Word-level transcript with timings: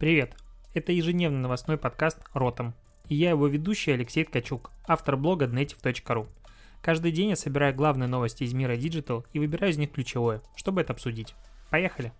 Привет! 0.00 0.34
Это 0.72 0.92
ежедневный 0.92 1.40
новостной 1.40 1.76
подкаст 1.76 2.20
«Ротом». 2.32 2.72
И 3.10 3.14
я 3.14 3.28
его 3.28 3.46
ведущий 3.48 3.90
Алексей 3.90 4.24
Ткачук, 4.24 4.70
автор 4.88 5.18
блога 5.18 5.44
Dnetiv.ru. 5.44 6.26
Каждый 6.80 7.12
день 7.12 7.28
я 7.28 7.36
собираю 7.36 7.74
главные 7.74 8.08
новости 8.08 8.44
из 8.44 8.54
мира 8.54 8.78
Digital 8.78 9.26
и 9.34 9.38
выбираю 9.38 9.74
из 9.74 9.76
них 9.76 9.92
ключевое, 9.92 10.40
чтобы 10.56 10.80
это 10.80 10.94
обсудить. 10.94 11.34
Поехали! 11.70 12.14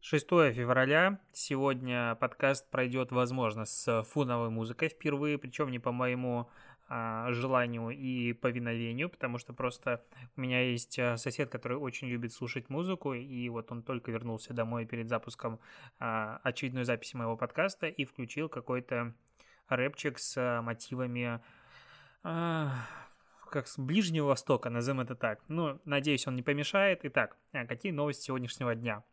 Шестое 0.00 0.54
февраля. 0.54 1.20
Сегодня 1.34 2.14
подкаст 2.14 2.70
пройдет, 2.70 3.12
возможно, 3.12 3.66
с 3.66 4.04
фоновой 4.04 4.48
музыкой 4.48 4.88
впервые, 4.88 5.36
причем 5.36 5.70
не 5.70 5.78
по 5.78 5.92
моему 5.92 6.48
а, 6.90 7.30
желанию 7.32 7.90
и 7.90 8.32
повиновению, 8.32 9.10
потому 9.10 9.36
что 9.36 9.52
просто 9.52 10.02
у 10.36 10.40
меня 10.40 10.62
есть 10.62 10.98
а, 10.98 11.18
сосед, 11.18 11.50
который 11.50 11.76
очень 11.76 12.08
любит 12.08 12.32
слушать 12.32 12.70
музыку, 12.70 13.12
и 13.12 13.48
вот 13.50 13.70
он 13.70 13.82
только 13.82 14.10
вернулся 14.10 14.54
домой 14.54 14.86
перед 14.86 15.08
запуском 15.08 15.60
а, 15.98 16.40
очередной 16.42 16.84
записи 16.84 17.14
моего 17.14 17.36
подкаста 17.36 17.88
и 17.88 18.06
включил 18.06 18.48
какой-то 18.48 19.14
рэпчик 19.68 20.18
с 20.18 20.62
мотивами 20.62 21.40
как 22.22 23.66
с 23.66 23.78
Ближнего 23.78 24.26
Востока, 24.26 24.68
назовем 24.68 25.00
это 25.00 25.14
так. 25.14 25.40
Ну, 25.48 25.80
надеюсь, 25.84 26.26
он 26.26 26.36
не 26.36 26.42
помешает. 26.42 27.00
Итак, 27.04 27.36
какие 27.52 27.92
новости 27.92 28.24
сегодняшнего 28.24 28.74
дня? 28.74 29.04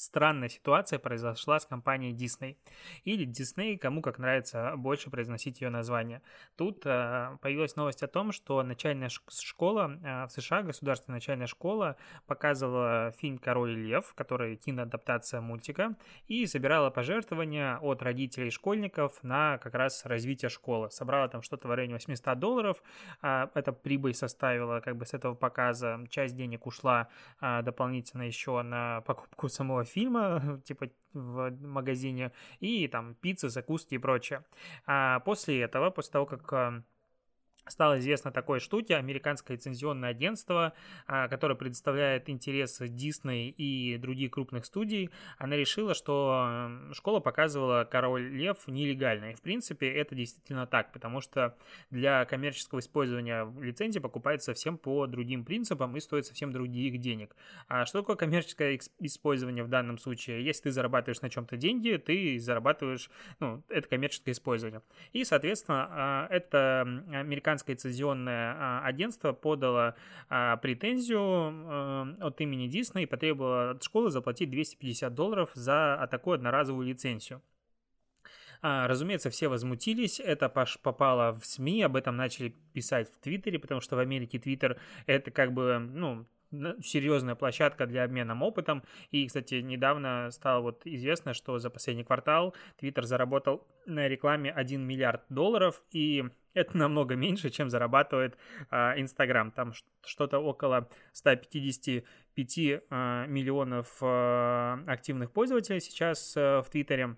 Странная 0.00 0.48
ситуация 0.48 0.98
произошла 0.98 1.60
с 1.60 1.66
компанией 1.66 2.14
Disney. 2.14 2.56
Или 3.04 3.26
Disney, 3.26 3.76
кому 3.76 4.00
как 4.00 4.18
нравится 4.18 4.74
больше 4.76 5.10
произносить 5.10 5.60
ее 5.60 5.68
название. 5.68 6.22
Тут 6.56 6.86
э, 6.86 7.36
появилась 7.42 7.76
новость 7.76 8.02
о 8.02 8.08
том, 8.08 8.32
что 8.32 8.62
начальная 8.62 9.10
школа 9.10 9.98
э, 10.02 10.26
в 10.26 10.30
США, 10.30 10.62
государственная 10.62 11.18
начальная 11.18 11.46
школа, 11.46 11.96
показывала 12.26 13.12
фильм 13.18 13.38
«Король 13.38 13.72
и 13.72 13.88
лев», 13.88 14.14
который 14.14 14.56
киноадаптация 14.56 15.40
мультика, 15.42 15.94
и 16.28 16.46
собирала 16.46 16.90
пожертвования 16.90 17.78
от 17.78 18.02
родителей 18.02 18.48
и 18.48 18.50
школьников 18.50 19.22
на 19.22 19.58
как 19.58 19.74
раз 19.74 20.06
развитие 20.06 20.48
школы. 20.48 20.90
Собрала 20.90 21.28
там 21.28 21.42
что-то 21.42 21.68
в 21.68 21.74
районе 21.74 21.94
800 21.94 22.38
долларов. 22.38 22.82
Э, 23.22 23.48
эта 23.54 23.72
прибыль 23.72 24.14
составила 24.14 24.80
как 24.80 24.96
бы 24.96 25.04
с 25.04 25.12
этого 25.12 25.34
показа. 25.34 26.00
Часть 26.08 26.36
денег 26.36 26.66
ушла 26.66 27.08
э, 27.42 27.62
дополнительно 27.62 28.22
еще 28.22 28.62
на 28.62 29.02
покупку 29.02 29.48
самого 29.50 29.84
фильма, 29.90 30.60
типа 30.64 30.88
в 31.12 31.50
магазине, 31.62 32.32
и 32.60 32.88
там 32.88 33.14
пиццы, 33.14 33.48
закуски 33.48 33.94
и 33.94 33.98
прочее. 33.98 34.44
А 34.86 35.20
после 35.20 35.60
этого, 35.60 35.90
после 35.90 36.12
того, 36.12 36.26
как 36.26 36.52
а, 36.52 36.82
стало 37.68 37.98
известно 37.98 38.32
такой 38.32 38.60
штуке, 38.60 38.96
американское 38.96 39.56
лицензионное 39.56 40.10
агентство, 40.10 40.72
а, 41.06 41.28
которое 41.28 41.54
предоставляет 41.54 42.28
интересы 42.28 42.86
Disney 42.86 43.48
и 43.48 43.96
других 43.98 44.32
крупных 44.32 44.64
студий, 44.64 45.10
она 45.38 45.56
решила, 45.56 45.94
что 45.94 46.70
школа 46.92 47.20
показывала 47.20 47.84
«Король 47.84 48.28
Лев» 48.30 48.66
нелегально. 48.66 49.32
И, 49.32 49.34
в 49.34 49.42
принципе, 49.42 49.90
это 49.92 50.14
действительно 50.14 50.66
так, 50.66 50.92
потому 50.92 51.20
что 51.20 51.56
для 51.90 52.24
коммерческого 52.24 52.80
использования 52.80 53.52
лицензия 53.60 54.00
покупается 54.00 54.52
совсем 54.52 54.78
по 54.78 55.06
другим 55.06 55.44
принципам 55.44 55.96
и 55.96 56.00
стоит 56.00 56.26
совсем 56.26 56.52
других 56.52 56.98
денег. 56.98 57.36
А 57.68 57.84
что 57.86 58.00
такое 58.00 58.16
коммерческое 58.16 58.78
использование 58.98 59.64
в 59.64 59.68
данном 59.68 59.98
случае? 59.98 60.44
Если 60.44 60.64
ты 60.64 60.70
зарабатываешь 60.70 61.20
на 61.20 61.30
чем-то 61.30 61.56
деньги, 61.56 61.96
ты 61.96 62.38
зарабатываешь, 62.38 63.10
ну, 63.38 63.62
это 63.68 63.88
коммерческое 63.88 64.32
использование. 64.32 64.82
И, 65.12 65.24
соответственно, 65.24 65.88
а, 65.90 66.26
это 66.30 66.82
американское 67.12 67.49
американское 67.50 67.74
лицензионное 67.74 68.54
а, 68.56 68.82
агентство 68.84 69.32
подало 69.32 69.96
а, 70.28 70.56
претензию 70.56 71.20
а, 71.20 72.16
от 72.20 72.40
имени 72.40 72.68
Дисней 72.68 73.04
и 73.04 73.06
потребовало 73.06 73.72
от 73.72 73.82
школы 73.82 74.10
заплатить 74.10 74.50
250 74.50 75.14
долларов 75.14 75.50
за 75.54 76.08
такую 76.10 76.34
одноразовую 76.34 76.86
лицензию. 76.86 77.42
разумеется, 78.62 79.30
все 79.30 79.48
возмутились, 79.48 80.20
это 80.20 80.48
попало 80.48 81.32
в 81.32 81.44
СМИ, 81.44 81.82
об 81.82 81.96
этом 81.96 82.16
начали 82.16 82.54
писать 82.72 83.10
в 83.10 83.18
Твиттере, 83.18 83.58
потому 83.58 83.80
что 83.80 83.96
в 83.96 83.98
Америке 83.98 84.38
Твиттер 84.38 84.78
это 85.06 85.30
как 85.30 85.52
бы, 85.52 85.78
ну, 85.78 86.26
серьезная 86.82 87.34
площадка 87.34 87.86
для 87.86 88.04
обмена 88.04 88.38
опытом. 88.40 88.82
И, 89.10 89.26
кстати, 89.26 89.54
недавно 89.54 90.30
стало 90.30 90.62
вот 90.62 90.82
известно, 90.84 91.34
что 91.34 91.58
за 91.58 91.70
последний 91.70 92.04
квартал 92.04 92.54
Twitter 92.80 93.02
заработал 93.02 93.66
на 93.86 94.08
рекламе 94.08 94.50
1 94.50 94.80
миллиард 94.80 95.22
долларов, 95.28 95.82
и 95.92 96.24
это 96.54 96.76
намного 96.76 97.14
меньше, 97.14 97.50
чем 97.50 97.70
зарабатывает 97.70 98.36
Инстаграм. 98.70 99.48
А, 99.48 99.50
Там 99.52 99.72
что-то 100.04 100.38
около 100.38 100.88
155 101.12 102.82
а, 102.90 103.26
миллионов 103.26 103.98
а, 104.02 104.82
активных 104.86 105.32
пользователей 105.32 105.80
сейчас 105.80 106.34
а, 106.36 106.62
в 106.62 106.70
Твиттере. 106.70 107.16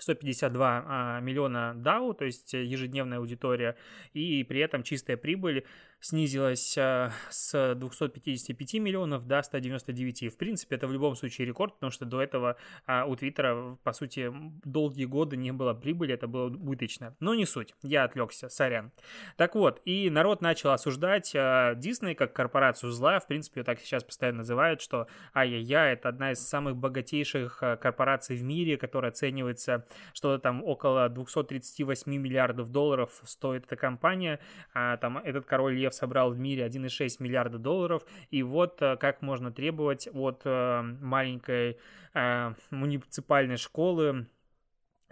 152 0.00 0.84
а, 0.86 1.20
миллиона 1.20 1.74
DAO, 1.76 2.14
то 2.14 2.24
есть 2.24 2.52
ежедневная 2.54 3.18
аудитория, 3.18 3.76
и 4.12 4.42
при 4.44 4.60
этом 4.60 4.82
чистая 4.82 5.16
прибыль 5.16 5.66
снизилась 6.00 6.76
а, 6.78 7.12
с 7.30 7.74
255 7.74 8.74
миллионов 8.74 9.26
до 9.26 9.42
199. 9.42 10.32
В 10.32 10.36
принципе, 10.36 10.76
это 10.76 10.86
в 10.86 10.92
любом 10.92 11.14
случае 11.16 11.46
рекорд, 11.46 11.74
потому 11.74 11.90
что 11.90 12.04
до 12.04 12.22
этого 12.22 12.56
а, 12.86 13.04
у 13.06 13.16
Твиттера, 13.16 13.78
по 13.82 13.92
сути, 13.92 14.32
долгие 14.64 15.04
годы 15.04 15.36
не 15.36 15.52
было 15.52 15.74
прибыли, 15.74 16.14
это 16.14 16.26
было 16.26 16.46
убыточно. 16.46 17.16
Но 17.20 17.34
не 17.34 17.46
суть, 17.46 17.74
я 17.82 18.04
отвлекся, 18.04 18.48
сорян. 18.48 18.92
Так 19.36 19.54
вот, 19.54 19.80
и 19.84 20.10
народ 20.10 20.40
начал 20.40 20.70
осуждать 20.70 21.32
Дисней 21.32 22.14
как 22.14 22.32
корпорацию 22.32 22.90
зла, 22.92 23.20
в 23.20 23.26
принципе, 23.26 23.60
ее 23.60 23.64
так 23.64 23.80
сейчас 23.80 24.04
постоянно 24.04 24.38
называют, 24.38 24.80
что 24.80 25.06
ай-яй-яй, 25.34 25.92
это 25.92 26.08
одна 26.08 26.32
из 26.32 26.40
самых 26.40 26.76
богатейших 26.76 27.58
корпораций 27.80 28.36
в 28.36 28.42
мире, 28.42 28.76
которая 28.76 29.10
оценивается 29.10 29.86
что 30.12 30.38
там 30.38 30.62
около 30.64 31.08
238 31.08 32.12
миллиардов 32.12 32.70
долларов 32.70 33.20
стоит 33.24 33.64
эта 33.66 33.76
компания, 33.76 34.40
а, 34.74 34.96
там 34.96 35.18
этот 35.18 35.46
король 35.46 35.74
лев 35.74 35.89
собрал 35.94 36.32
в 36.32 36.38
мире 36.38 36.66
1,6 36.66 37.16
миллиарда 37.18 37.58
долларов, 37.58 38.04
и 38.30 38.42
вот 38.42 38.80
э, 38.82 38.96
как 38.96 39.22
можно 39.22 39.52
требовать 39.52 40.08
от 40.12 40.42
э, 40.44 40.82
маленькой 41.00 41.78
э, 42.14 42.54
муниципальной 42.70 43.56
школы 43.56 44.26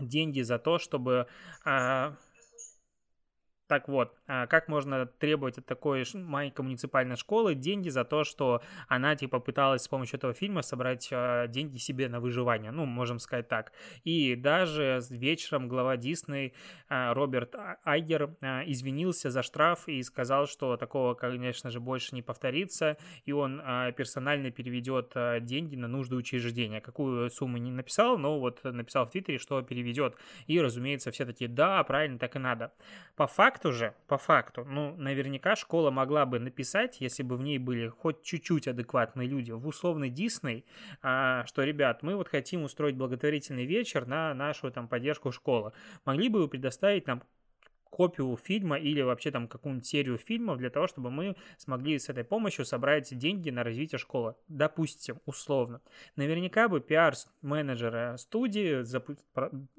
деньги 0.01 0.43
за 0.43 0.59
то, 0.59 0.79
чтобы 0.79 1.27
так 3.69 3.87
вот, 3.87 4.15
а 4.27 4.47
как 4.47 4.69
можно 4.69 5.07
требовать 5.07 5.59
от 5.59 5.67
такой 5.67 6.05
маленькой 6.15 6.63
муниципальной 6.63 7.17
школы 7.17 7.55
деньги 7.55 7.91
за 7.91 8.05
то, 8.05 8.25
что 8.25 8.63
она, 8.89 9.15
типа, 9.15 9.41
пыталась 9.41 9.83
с 9.83 9.89
помощью 9.89 10.17
этого 10.17 10.33
фильма 10.33 10.63
собрать 10.63 11.09
а, 11.13 11.47
деньги 11.47 11.77
себе 11.77 12.09
на 12.09 12.19
выживание, 12.19 12.71
ну, 12.71 12.87
можем 12.87 13.19
сказать 13.19 13.49
так. 13.49 13.73
И 14.05 14.35
даже 14.35 15.01
вечером 15.11 15.69
глава 15.69 15.97
Дисней 15.97 16.55
а, 16.89 17.13
Роберт 17.13 17.55
Айгер 17.85 18.31
извинился 18.67 19.31
за 19.31 19.43
штраф 19.43 19.87
и 19.87 20.03
сказал, 20.03 20.47
что 20.47 20.77
такого, 20.77 21.15
конечно 21.15 21.71
же, 21.71 21.79
больше 21.79 22.15
не 22.15 22.23
повторится, 22.23 22.97
и 23.27 23.33
он 23.33 23.61
персонально 23.97 24.51
переведет 24.51 25.13
деньги 25.45 25.77
на 25.77 25.89
нужды 25.89 26.17
учреждения. 26.17 26.81
Какую 26.81 27.29
сумму 27.31 27.59
не 27.59 27.71
написал, 27.71 28.17
но 28.17 28.41
вот 28.41 28.65
написал 28.65 29.05
в 29.05 29.11
Твиттере, 29.11 29.39
что 29.39 29.61
переведет. 29.61 30.17
И, 30.47 30.59
разумеется, 30.61 31.11
все 31.11 31.27
такие, 31.27 31.49
да, 31.49 31.83
правильно, 31.85 32.19
так 32.19 32.37
и 32.37 32.39
надо. 32.39 32.73
По 33.17 33.27
факту, 33.27 33.58
факту 33.59 33.73
же, 33.73 33.95
по 34.07 34.19
факту, 34.19 34.65
ну, 34.65 34.95
наверняка 34.97 35.57
школа 35.57 35.91
могла 35.91 36.27
бы 36.27 36.39
написать, 36.39 37.01
если 37.01 37.25
бы 37.25 37.37
в 37.37 37.43
ней 37.43 37.59
были 37.59 37.89
хоть 37.89 38.23
чуть-чуть 38.23 38.69
адекватные 38.69 39.27
люди, 39.27 39.51
в 39.51 39.67
условный 39.67 40.11
Дисней, 40.11 40.65
а, 41.03 41.45
что, 41.47 41.65
ребят, 41.65 42.05
мы 42.05 42.15
вот 42.15 42.29
хотим 42.29 42.63
устроить 42.63 42.97
благотворительный 42.97 43.67
вечер 43.67 44.07
на 44.07 44.33
нашу 44.35 44.71
там 44.71 44.87
поддержку 44.87 45.33
школы. 45.33 45.73
Могли 46.05 46.29
бы 46.29 46.41
вы 46.41 46.49
предоставить 46.49 47.09
нам 47.09 47.23
копию 47.91 48.37
фильма 48.37 48.79
или 48.79 49.01
вообще 49.01 49.31
там 49.31 49.49
какую-нибудь 49.49 49.87
серию 49.87 50.19
фильмов 50.19 50.59
для 50.59 50.71
того, 50.71 50.87
чтобы 50.87 51.11
мы 51.11 51.37
смогли 51.57 51.99
с 51.99 52.09
этой 52.09 52.25
помощью 52.25 52.65
собрать 52.65 53.17
деньги 53.17 53.51
на 53.51 53.65
развитие 53.65 53.99
школы. 53.99 54.35
Допустим, 54.49 55.21
условно. 55.27 55.81
Наверняка 56.17 56.69
бы 56.69 56.81
пиар-менеджеры 56.81 58.17
студии 58.19 58.85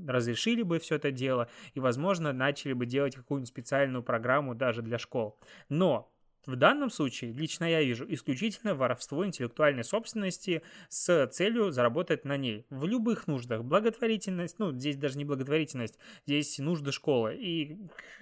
разрешили 0.05 0.63
бы 0.63 0.79
все 0.79 0.95
это 0.95 1.11
дело 1.11 1.49
и, 1.73 1.79
возможно, 1.79 2.33
начали 2.33 2.73
бы 2.73 2.85
делать 2.85 3.15
какую-нибудь 3.15 3.49
специальную 3.49 4.03
программу 4.03 4.55
даже 4.55 4.81
для 4.81 4.97
школ. 4.97 5.39
Но 5.69 6.11
в 6.45 6.55
данном 6.55 6.89
случае 6.89 7.33
лично 7.33 7.65
я 7.65 7.81
вижу 7.81 8.05
исключительно 8.07 8.75
воровство 8.75 9.25
интеллектуальной 9.25 9.83
собственности 9.83 10.61
с 10.87 11.27
целью 11.27 11.71
заработать 11.71 12.25
на 12.25 12.37
ней 12.37 12.65
в 12.69 12.85
любых 12.85 13.27
нуждах. 13.27 13.63
Благотворительность, 13.63 14.59
ну 14.59 14.71
здесь 14.71 14.97
даже 14.97 15.17
не 15.17 15.25
благотворительность, 15.25 15.99
здесь 16.25 16.57
нужды 16.59 16.91
школы. 16.91 17.35
И 17.35 17.77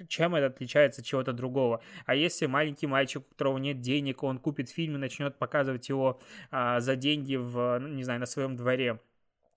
чем 0.07 0.35
это 0.35 0.47
отличается 0.47 1.01
от 1.01 1.07
чего-то 1.07 1.33
другого? 1.33 1.81
А 2.05 2.15
если 2.15 2.45
маленький 2.47 2.87
мальчик, 2.87 3.23
у 3.25 3.29
которого 3.29 3.57
нет 3.57 3.81
денег, 3.81 4.23
он 4.23 4.39
купит 4.39 4.69
фильм 4.69 4.95
и 4.95 4.99
начнет 4.99 5.37
показывать 5.37 5.89
его 5.89 6.19
а, 6.51 6.79
за 6.79 6.95
деньги 6.95 7.35
в, 7.35 7.79
не 7.79 8.03
знаю, 8.03 8.19
на 8.19 8.25
своем 8.25 8.55
дворе, 8.55 8.99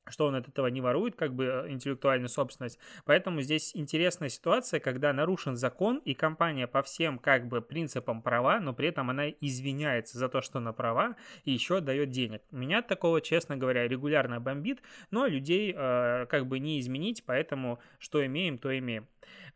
что 0.08 0.26
он 0.26 0.34
от 0.34 0.48
этого 0.48 0.66
не 0.68 0.80
ворует, 0.80 1.16
как 1.16 1.34
бы 1.34 1.44
э, 1.44 1.70
интеллектуальную 1.70 2.28
собственность. 2.28 2.78
Поэтому 3.04 3.40
здесь 3.42 3.72
интересная 3.74 4.28
ситуация, 4.28 4.80
когда 4.80 5.12
нарушен 5.12 5.56
закон, 5.56 5.98
и 6.04 6.14
компания 6.14 6.66
по 6.66 6.82
всем 6.82 7.18
как 7.18 7.46
бы 7.46 7.60
принципам 7.60 8.22
права, 8.22 8.60
но 8.60 8.72
при 8.74 8.88
этом 8.88 9.10
она 9.10 9.28
извиняется 9.28 10.18
за 10.18 10.28
то, 10.28 10.40
что 10.40 10.58
она 10.58 10.72
права, 10.72 11.16
и 11.44 11.52
еще 11.52 11.80
дает 11.80 12.10
денег. 12.10 12.42
Меня 12.50 12.82
такого, 12.82 13.20
честно 13.20 13.56
говоря, 13.56 13.86
регулярно 13.86 14.40
бомбит, 14.40 14.82
но 15.10 15.26
людей 15.26 15.74
э, 15.76 16.26
как 16.26 16.46
бы 16.46 16.58
не 16.58 16.80
изменить, 16.80 17.24
поэтому 17.24 17.78
что 17.98 18.24
имеем, 18.24 18.58
то 18.58 18.76
имеем. 18.76 19.06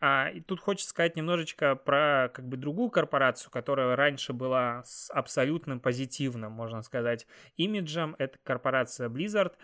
А, 0.01 0.29
и 0.29 0.41
тут 0.41 0.61
хочется 0.61 0.91
сказать 0.91 1.17
немножечко 1.17 1.77
про 1.77 2.31
как 2.33 2.47
бы 2.47 2.57
другую 2.57 2.91
корпорацию, 2.91 3.51
которая 3.51 3.97
раньше 3.97 4.33
была 4.33 4.83
с 4.85 5.11
абсолютным 5.11 5.81
позитивным, 5.81 6.53
можно 6.53 6.83
сказать, 6.83 7.27
имиджем. 7.57 8.15
Это 8.19 8.39
корпорация 8.43 9.09
Blizzard. 9.09 9.55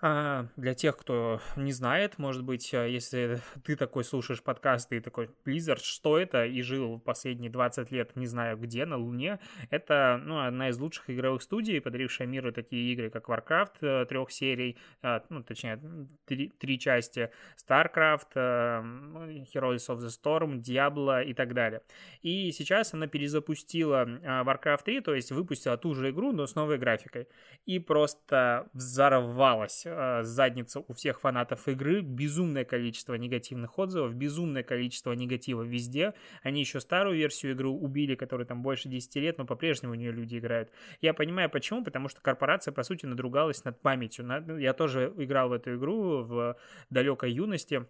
А, 0.00 0.48
для 0.56 0.74
тех, 0.74 0.96
кто 0.96 1.40
не 1.56 1.72
знает, 1.72 2.18
может 2.18 2.42
быть, 2.42 2.74
а, 2.74 2.84
если 2.84 3.40
ты 3.64 3.76
такой 3.76 4.04
слушаешь 4.04 4.42
подкасты 4.42 4.96
и 4.96 5.00
такой, 5.00 5.30
Blizzard, 5.46 5.82
что 5.82 6.18
это? 6.18 6.44
И 6.44 6.62
жил 6.62 6.98
последние 6.98 7.50
20 7.50 7.90
лет, 7.90 8.16
не 8.16 8.26
знаю 8.26 8.58
где, 8.58 8.86
на 8.86 8.96
Луне. 8.96 9.38
Это, 9.70 10.20
ну, 10.22 10.44
одна 10.44 10.68
из 10.70 10.78
лучших 10.78 11.10
игровых 11.10 11.42
студий, 11.42 11.80
подарившая 11.80 12.26
миру 12.26 12.52
такие 12.52 12.92
игры, 12.92 13.08
как 13.08 13.28
Warcraft 13.28 13.74
э, 13.80 14.06
трех 14.06 14.30
серий, 14.32 14.76
а, 15.00 15.24
ну, 15.28 15.42
точнее, 15.42 15.80
три, 16.26 16.48
три 16.58 16.78
части, 16.78 17.30
StarCraft, 17.56 18.28
э, 18.34 18.80
Heroes 19.54 19.88
of 19.88 19.98
the 19.98 20.10
Storm, 20.10 20.60
Diablo 20.60 21.24
и 21.24 21.34
так 21.34 21.54
далее. 21.54 21.82
И 22.22 22.50
сейчас 22.50 22.94
она 22.94 23.06
перезапустила 23.06 24.04
Warcraft 24.04 24.84
3, 24.84 25.00
то 25.00 25.14
есть 25.14 25.30
выпустила 25.30 25.76
ту 25.76 25.94
же 25.94 26.10
игру, 26.10 26.32
но 26.32 26.46
с 26.46 26.56
новой 26.56 26.78
графикой. 26.78 27.28
И 27.64 27.78
просто 27.78 28.68
взорвалась 28.72 29.83
э, 29.84 30.22
задница 30.22 30.80
у 30.80 30.92
всех 30.92 31.20
фанатов 31.20 31.68
игры, 31.68 32.00
безумное 32.00 32.64
количество 32.64 33.14
негативных 33.14 33.78
отзывов, 33.78 34.14
безумное 34.14 34.62
количество 34.62 35.12
негатива 35.12 35.62
везде. 35.62 36.14
Они 36.42 36.60
еще 36.60 36.80
старую 36.80 37.16
версию 37.16 37.52
игры 37.52 37.68
убили, 37.68 38.14
которая 38.14 38.46
там 38.46 38.62
больше 38.62 38.88
10 38.88 39.16
лет, 39.16 39.38
но 39.38 39.46
по-прежнему 39.46 39.92
в 39.92 39.96
нее 39.96 40.12
люди 40.12 40.38
играют. 40.38 40.70
Я 41.00 41.14
понимаю 41.14 41.50
почему, 41.50 41.84
потому 41.84 42.08
что 42.08 42.20
корпорация, 42.20 42.72
по 42.72 42.82
сути, 42.82 43.06
надругалась 43.06 43.64
над 43.64 43.80
памятью. 43.80 44.26
Я 44.58 44.72
тоже 44.72 45.12
играл 45.16 45.48
в 45.48 45.52
эту 45.52 45.76
игру 45.76 46.22
в 46.22 46.56
далекой 46.90 47.32
юности, 47.32 47.86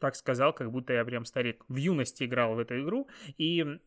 так 0.00 0.16
сказал, 0.16 0.52
как 0.52 0.70
будто 0.70 0.92
я 0.92 1.04
прям 1.04 1.24
старик. 1.24 1.64
В 1.68 1.76
юности 1.76 2.24
играл 2.24 2.54
в 2.54 2.58
эту 2.58 2.80
игру, 2.80 3.08
и 3.38 3.78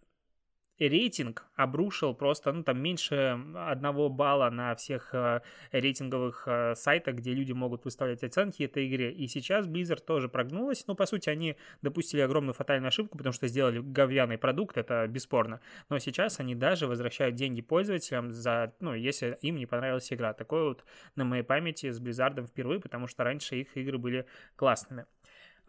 рейтинг 0.80 1.46
обрушил 1.56 2.14
просто, 2.14 2.52
ну, 2.54 2.64
там 2.64 2.80
меньше 2.80 3.40
одного 3.56 4.10
балла 4.10 4.50
на 4.50 4.76
всех 4.76 5.14
э, 5.14 5.42
рейтинговых 5.72 6.44
э, 6.48 6.76
сайтах, 6.76 7.16
где 7.16 7.34
люди 7.34 7.52
могут 7.52 7.86
выставлять 7.86 8.24
оценки 8.24 8.64
этой 8.64 8.88
игре. 8.88 9.12
И 9.12 9.28
сейчас 9.28 9.66
Blizzard 9.66 10.04
тоже 10.06 10.30
прогнулась. 10.30 10.86
Ну, 10.88 10.96
по 10.96 11.06
сути, 11.06 11.30
они 11.30 11.56
допустили 11.82 12.22
огромную 12.22 12.54
фатальную 12.54 12.90
ошибку, 12.90 13.18
потому 13.18 13.34
что 13.34 13.48
сделали 13.48 13.80
говяный 13.80 14.38
продукт, 14.38 14.78
это 14.78 15.08
бесспорно. 15.08 15.62
Но 15.90 16.00
сейчас 16.00 16.40
они 16.40 16.56
даже 16.56 16.88
возвращают 16.88 17.36
деньги 17.36 17.62
пользователям 17.62 18.32
за, 18.32 18.74
ну, 18.80 18.94
если 18.94 19.38
им 19.42 19.56
не 19.56 19.66
понравилась 19.66 20.12
игра. 20.14 20.34
Такое 20.34 20.64
вот 20.66 20.84
на 21.16 21.24
моей 21.24 21.44
памяти 21.44 21.90
с 21.90 22.00
Blizzard 22.00 22.46
впервые, 22.46 22.80
потому 22.80 23.08
что 23.08 23.24
раньше 23.24 23.56
их 23.56 23.76
игры 23.78 23.98
были 23.98 24.26
классными. 24.56 25.06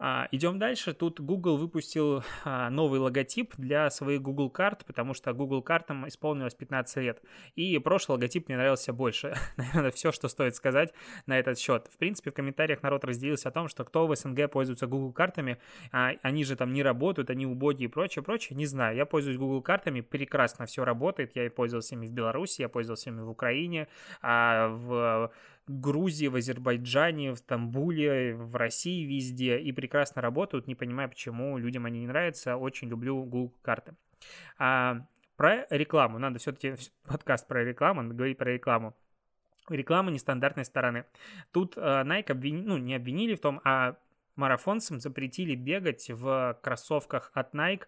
А, 0.01 0.29
идем 0.31 0.59
дальше. 0.59 0.93
Тут 0.93 1.19
Google 1.19 1.57
выпустил 1.57 2.23
а, 2.45 2.69
новый 2.69 3.01
логотип 3.01 3.53
для 3.57 3.89
своих 3.89 4.21
Google 4.21 4.49
карт, 4.49 4.85
потому 4.85 5.13
что 5.13 5.33
Google 5.33 5.61
картам 5.61 6.07
исполнилось 6.07 6.53
15 6.53 6.97
лет. 7.03 7.21
И 7.55 7.77
прошлый 7.79 8.15
логотип 8.15 8.47
мне 8.47 8.55
нравился 8.55 8.93
больше. 8.93 9.35
Наверное, 9.57 9.91
все, 9.91 10.13
что 10.13 10.29
стоит 10.29 10.55
сказать 10.55 10.93
на 11.25 11.37
этот 11.37 11.59
счет. 11.59 11.89
В 11.93 11.97
принципе, 11.97 12.31
в 12.31 12.33
комментариях 12.33 12.81
народ 12.81 13.03
разделился 13.03 13.49
о 13.49 13.51
том, 13.51 13.67
что 13.67 13.83
кто 13.83 14.07
в 14.07 14.15
СНГ 14.15 14.49
пользуется 14.49 14.87
Google 14.87 15.11
картами, 15.11 15.57
а, 15.91 16.13
они 16.21 16.45
же 16.45 16.55
там 16.55 16.71
не 16.71 16.81
работают, 16.81 17.29
они 17.29 17.45
убогие 17.45 17.89
и 17.89 17.91
прочее, 17.91 18.23
прочее. 18.23 18.55
Не 18.55 18.67
знаю. 18.67 18.95
Я 18.95 19.05
пользуюсь 19.05 19.37
Google 19.37 19.61
картами, 19.61 19.99
прекрасно 19.99 20.65
все 20.65 20.85
работает. 20.85 21.35
Я 21.35 21.51
пользовался 21.51 21.95
ими 21.95 22.07
в 22.07 22.11
Беларуси, 22.11 22.61
я 22.61 22.69
пользовался 22.69 23.09
ими 23.09 23.21
в 23.21 23.29
Украине, 23.29 23.89
в 24.21 25.31
Грузии, 25.69 26.25
в 26.25 26.35
Азербайджане, 26.35 27.31
в 27.31 27.37
Стамбуле, 27.37 28.33
в 28.33 28.55
России 28.55 29.05
везде 29.05 29.59
и 29.59 29.71
прекрасно 29.71 30.19
работают. 30.19 30.65
Не 30.65 30.73
понимаю, 30.73 31.09
почему 31.09 31.59
людям 31.59 31.85
они 31.85 31.99
не 31.99 32.07
нравятся. 32.07 32.57
Очень 32.57 32.89
люблю 32.89 33.23
Google 33.23 33.53
карты. 33.61 33.95
А, 34.57 35.05
про 35.35 35.67
рекламу. 35.69 36.17
Надо 36.17 36.39
все-таки 36.39 36.73
подкаст 37.07 37.47
про 37.47 37.63
рекламу, 37.63 38.01
надо 38.01 38.15
говорить 38.15 38.39
про 38.39 38.51
рекламу. 38.51 38.95
Реклама 39.69 40.09
нестандартной 40.09 40.65
стороны. 40.65 41.05
Тут 41.51 41.77
э, 41.77 41.81
Nike 41.81 42.31
обвини, 42.31 42.63
ну, 42.65 42.77
не 42.77 42.95
обвинили 42.95 43.35
в 43.35 43.39
том, 43.39 43.61
а 43.63 43.95
марафонцам 44.39 44.99
запретили 44.99 45.53
бегать 45.53 46.09
в 46.09 46.57
кроссовках 46.63 47.31
от 47.33 47.53
Nike 47.53 47.83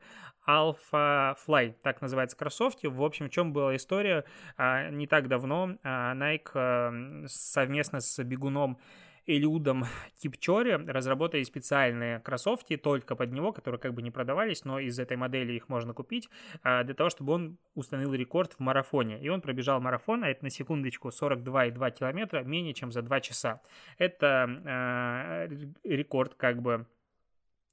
Alpha 0.48 1.36
Fly, 1.48 1.74
так 1.82 2.02
называется 2.02 2.38
кроссовки. 2.38 2.88
В 2.88 3.02
общем, 3.04 3.28
в 3.28 3.32
чем 3.32 3.54
была 3.54 3.76
история? 3.76 4.26
А, 4.58 4.90
не 4.90 5.08
так 5.08 5.28
давно 5.28 5.78
а, 5.84 6.14
Nike 6.14 6.50
а, 6.54 7.24
совместно 7.28 8.00
с 8.02 8.24
бегуном 8.24 8.80
Элюдом 9.26 9.86
Кипчори 10.22 10.72
разработали 10.72 11.44
специальные 11.44 12.20
кроссовки 12.20 12.78
только 12.78 13.16
под 13.16 13.32
него, 13.32 13.52
которые 13.54 13.80
как 13.80 13.94
бы 13.94 14.02
не 14.02 14.12
продавались, 14.12 14.66
но 14.66 14.80
из 14.80 15.00
этой 15.00 15.18
модели 15.18 15.54
их 15.54 15.70
можно 15.70 15.94
купить, 15.94 16.30
для 16.64 16.94
того, 16.94 17.10
чтобы 17.10 17.34
он 17.34 17.58
установил 17.76 18.14
рекорд 18.14 18.54
в 18.54 18.60
марафоне. 18.60 19.22
И 19.22 19.30
он 19.30 19.42
пробежал 19.42 19.80
марафон, 19.80 20.24
а 20.24 20.30
это 20.30 20.44
на 20.44 20.50
секундочку 20.50 21.10
42,2 21.10 21.92
километра, 21.92 22.44
менее 22.44 22.74
чем 22.74 22.92
за 22.92 23.02
2 23.02 23.22
часа. 23.22 23.62
Это 23.98 25.48
рекорд 25.84 26.36
как 26.36 26.62
бы 26.62 26.86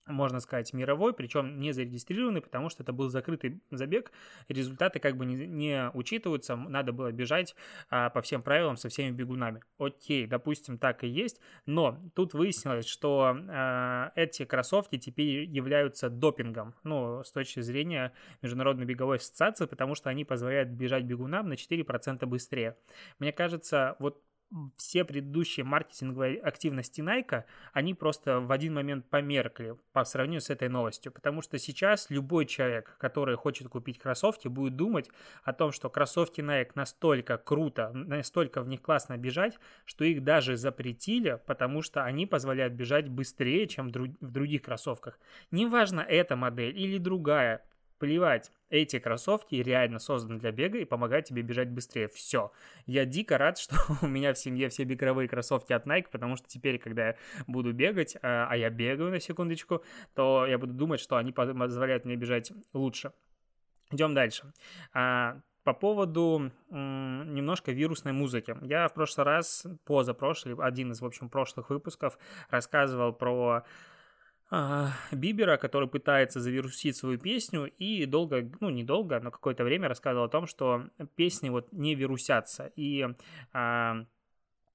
можно 0.08 0.40
сказать, 0.40 0.72
мировой, 0.72 1.12
причем 1.12 1.60
не 1.60 1.72
зарегистрированный, 1.72 2.40
потому 2.40 2.68
что 2.68 2.82
это 2.82 2.92
был 2.92 3.08
закрытый 3.08 3.60
забег, 3.70 4.12
результаты 4.48 4.98
как 4.98 5.16
бы 5.16 5.26
не, 5.26 5.46
не 5.46 5.90
учитываются, 5.94 6.56
надо 6.56 6.92
было 6.92 7.12
бежать 7.12 7.54
а, 7.90 8.10
по 8.10 8.22
всем 8.22 8.42
правилам 8.42 8.76
со 8.76 8.88
всеми 8.88 9.12
бегунами. 9.12 9.62
Окей, 9.78 10.26
допустим, 10.26 10.78
так 10.78 11.04
и 11.04 11.08
есть, 11.08 11.40
но 11.66 11.98
тут 12.14 12.34
выяснилось, 12.34 12.86
что 12.86 13.36
а, 13.48 14.12
эти 14.14 14.44
кроссовки 14.44 14.98
теперь 14.98 15.44
являются 15.44 16.10
допингом, 16.10 16.74
ну, 16.82 17.22
с 17.24 17.30
точки 17.30 17.60
зрения 17.60 18.12
Международной 18.42 18.86
беговой 18.86 19.16
ассоциации, 19.16 19.66
потому 19.66 19.94
что 19.94 20.10
они 20.10 20.24
позволяют 20.24 20.70
бежать 20.70 21.04
бегунам 21.04 21.48
на 21.48 21.54
4% 21.54 22.26
быстрее. 22.26 22.76
Мне 23.18 23.32
кажется, 23.32 23.96
вот 23.98 24.22
все 24.76 25.04
предыдущие 25.04 25.64
маркетинговые 25.64 26.40
активности 26.40 27.00
Nike, 27.00 27.44
они 27.72 27.94
просто 27.94 28.40
в 28.40 28.50
один 28.50 28.74
момент 28.74 29.08
померкли 29.08 29.76
по 29.92 30.04
сравнению 30.04 30.40
с 30.40 30.50
этой 30.50 30.68
новостью, 30.68 31.12
потому 31.12 31.42
что 31.42 31.58
сейчас 31.58 32.08
любой 32.08 32.46
человек, 32.46 32.96
который 32.98 33.36
хочет 33.36 33.68
купить 33.68 33.98
кроссовки, 33.98 34.48
будет 34.48 34.76
думать 34.76 35.10
о 35.42 35.52
том, 35.52 35.72
что 35.72 35.90
кроссовки 35.90 36.40
Nike 36.40 36.70
настолько 36.74 37.36
круто, 37.36 37.90
настолько 37.92 38.62
в 38.62 38.68
них 38.68 38.80
классно 38.80 39.16
бежать, 39.16 39.58
что 39.84 40.04
их 40.04 40.24
даже 40.24 40.56
запретили, 40.56 41.40
потому 41.46 41.82
что 41.82 42.04
они 42.04 42.26
позволяют 42.26 42.72
бежать 42.72 43.08
быстрее, 43.08 43.66
чем 43.66 43.88
в 43.88 44.32
других 44.32 44.62
кроссовках. 44.62 45.18
Неважно, 45.50 46.00
эта 46.00 46.36
модель 46.36 46.78
или 46.78 46.98
другая, 46.98 47.64
Плевать, 47.98 48.52
эти 48.70 48.98
кроссовки 48.98 49.56
реально 49.56 49.98
созданы 49.98 50.38
для 50.38 50.52
бега 50.52 50.78
и 50.78 50.84
помогают 50.84 51.26
тебе 51.26 51.42
бежать 51.42 51.70
быстрее. 51.70 52.08
Все. 52.08 52.52
Я 52.86 53.04
дико 53.04 53.38
рад, 53.38 53.58
что 53.58 53.76
у 54.02 54.06
меня 54.06 54.34
в 54.34 54.38
семье 54.38 54.68
все 54.68 54.84
беговые 54.84 55.28
кроссовки 55.28 55.72
от 55.72 55.86
Nike, 55.86 56.06
потому 56.10 56.36
что 56.36 56.46
теперь, 56.48 56.78
когда 56.78 57.08
я 57.08 57.16
буду 57.46 57.72
бегать, 57.72 58.16
а, 58.22 58.46
а 58.48 58.56
я 58.56 58.70
бегаю 58.70 59.10
на 59.10 59.20
секундочку, 59.20 59.82
то 60.14 60.46
я 60.46 60.58
буду 60.58 60.74
думать, 60.74 61.00
что 61.00 61.16
они 61.16 61.32
позволяют 61.32 62.04
мне 62.04 62.16
бежать 62.16 62.52
лучше. 62.72 63.12
Идем 63.90 64.14
дальше. 64.14 64.52
А, 64.92 65.40
по 65.64 65.74
поводу 65.74 66.50
немножко 66.70 67.72
вирусной 67.72 68.14
музыки. 68.14 68.56
Я 68.62 68.88
в 68.88 68.94
прошлый 68.94 69.26
раз, 69.26 69.66
позапрошлый, 69.84 70.54
один 70.54 70.92
из, 70.92 71.02
в 71.02 71.04
общем, 71.04 71.28
прошлых 71.28 71.68
выпусков 71.68 72.16
рассказывал 72.48 73.12
про 73.12 73.64
Бибера, 75.12 75.58
который 75.58 75.88
пытается 75.88 76.40
завирусить 76.40 76.96
свою 76.96 77.18
песню 77.18 77.66
и 77.66 78.06
долго, 78.06 78.50
ну 78.60 78.70
недолго, 78.70 79.20
но 79.20 79.30
какое-то 79.30 79.64
время 79.64 79.88
рассказывал 79.88 80.24
о 80.24 80.30
том, 80.30 80.46
что 80.46 80.88
песни 81.16 81.50
вот 81.50 81.70
не 81.72 81.94
вирусятся. 81.94 82.72
И 82.74 83.06
а, 83.52 84.06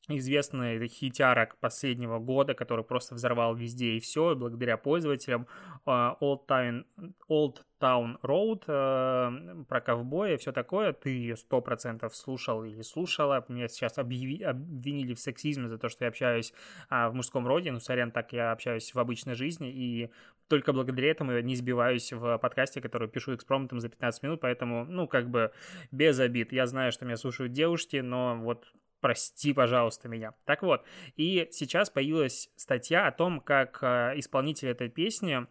известный 0.09 0.85
хитярок 0.87 1.57
последнего 1.59 2.19
года, 2.19 2.53
который 2.53 2.83
просто 2.83 3.15
взорвал 3.15 3.55
везде 3.55 3.93
и 3.93 3.99
все, 3.99 4.35
благодаря 4.35 4.77
пользователям. 4.77 5.47
Uh, 5.85 6.15
Old, 6.21 6.45
Town, 6.47 6.85
Old 7.29 7.57
Town 7.79 8.17
Road 8.21 8.65
uh, 8.67 9.65
про 9.65 9.81
ковбоя, 9.81 10.37
все 10.37 10.51
такое, 10.51 10.93
ты 10.93 11.09
ее 11.09 11.37
сто 11.37 11.61
процентов 11.61 12.15
слушал 12.15 12.63
или 12.65 12.81
слушала. 12.81 13.45
Меня 13.47 13.67
сейчас 13.67 13.97
объяви, 13.97 14.43
обвинили 14.43 15.13
в 15.13 15.19
сексизме 15.19 15.69
за 15.69 15.77
то, 15.77 15.87
что 15.87 16.03
я 16.03 16.09
общаюсь 16.09 16.53
uh, 16.89 17.09
в 17.09 17.13
мужском 17.13 17.47
роде. 17.47 17.71
Ну, 17.71 17.79
сорян, 17.79 18.11
так 18.11 18.33
я 18.33 18.51
общаюсь 18.51 18.93
в 18.93 18.99
обычной 18.99 19.35
жизни, 19.35 19.71
и 19.71 20.11
только 20.49 20.73
благодаря 20.73 21.11
этому 21.11 21.31
я 21.31 21.41
не 21.41 21.55
сбиваюсь 21.55 22.11
в 22.11 22.37
подкасте, 22.39 22.81
который 22.81 23.07
пишу 23.07 23.35
экспромтом 23.35 23.79
за 23.79 23.87
15 23.87 24.23
минут, 24.23 24.41
поэтому, 24.41 24.83
ну, 24.83 25.07
как 25.07 25.29
бы 25.29 25.51
без 25.91 26.19
обид. 26.19 26.51
Я 26.51 26.67
знаю, 26.67 26.91
что 26.91 27.05
меня 27.05 27.15
слушают 27.15 27.53
девушки, 27.53 27.97
но 27.97 28.35
вот 28.35 28.71
прости, 29.03 29.53
пожалуйста, 29.53 30.07
меня. 30.07 30.33
Так 30.45 30.63
вот, 30.63 30.85
и 31.17 31.49
сейчас 31.51 31.89
появилась 31.89 32.49
статья 32.55 33.05
о 33.05 33.11
том, 33.11 33.41
как 33.41 33.79
э, 33.81 34.13
исполнитель 34.15 34.69
этой 34.69 34.87
песни 34.87 35.45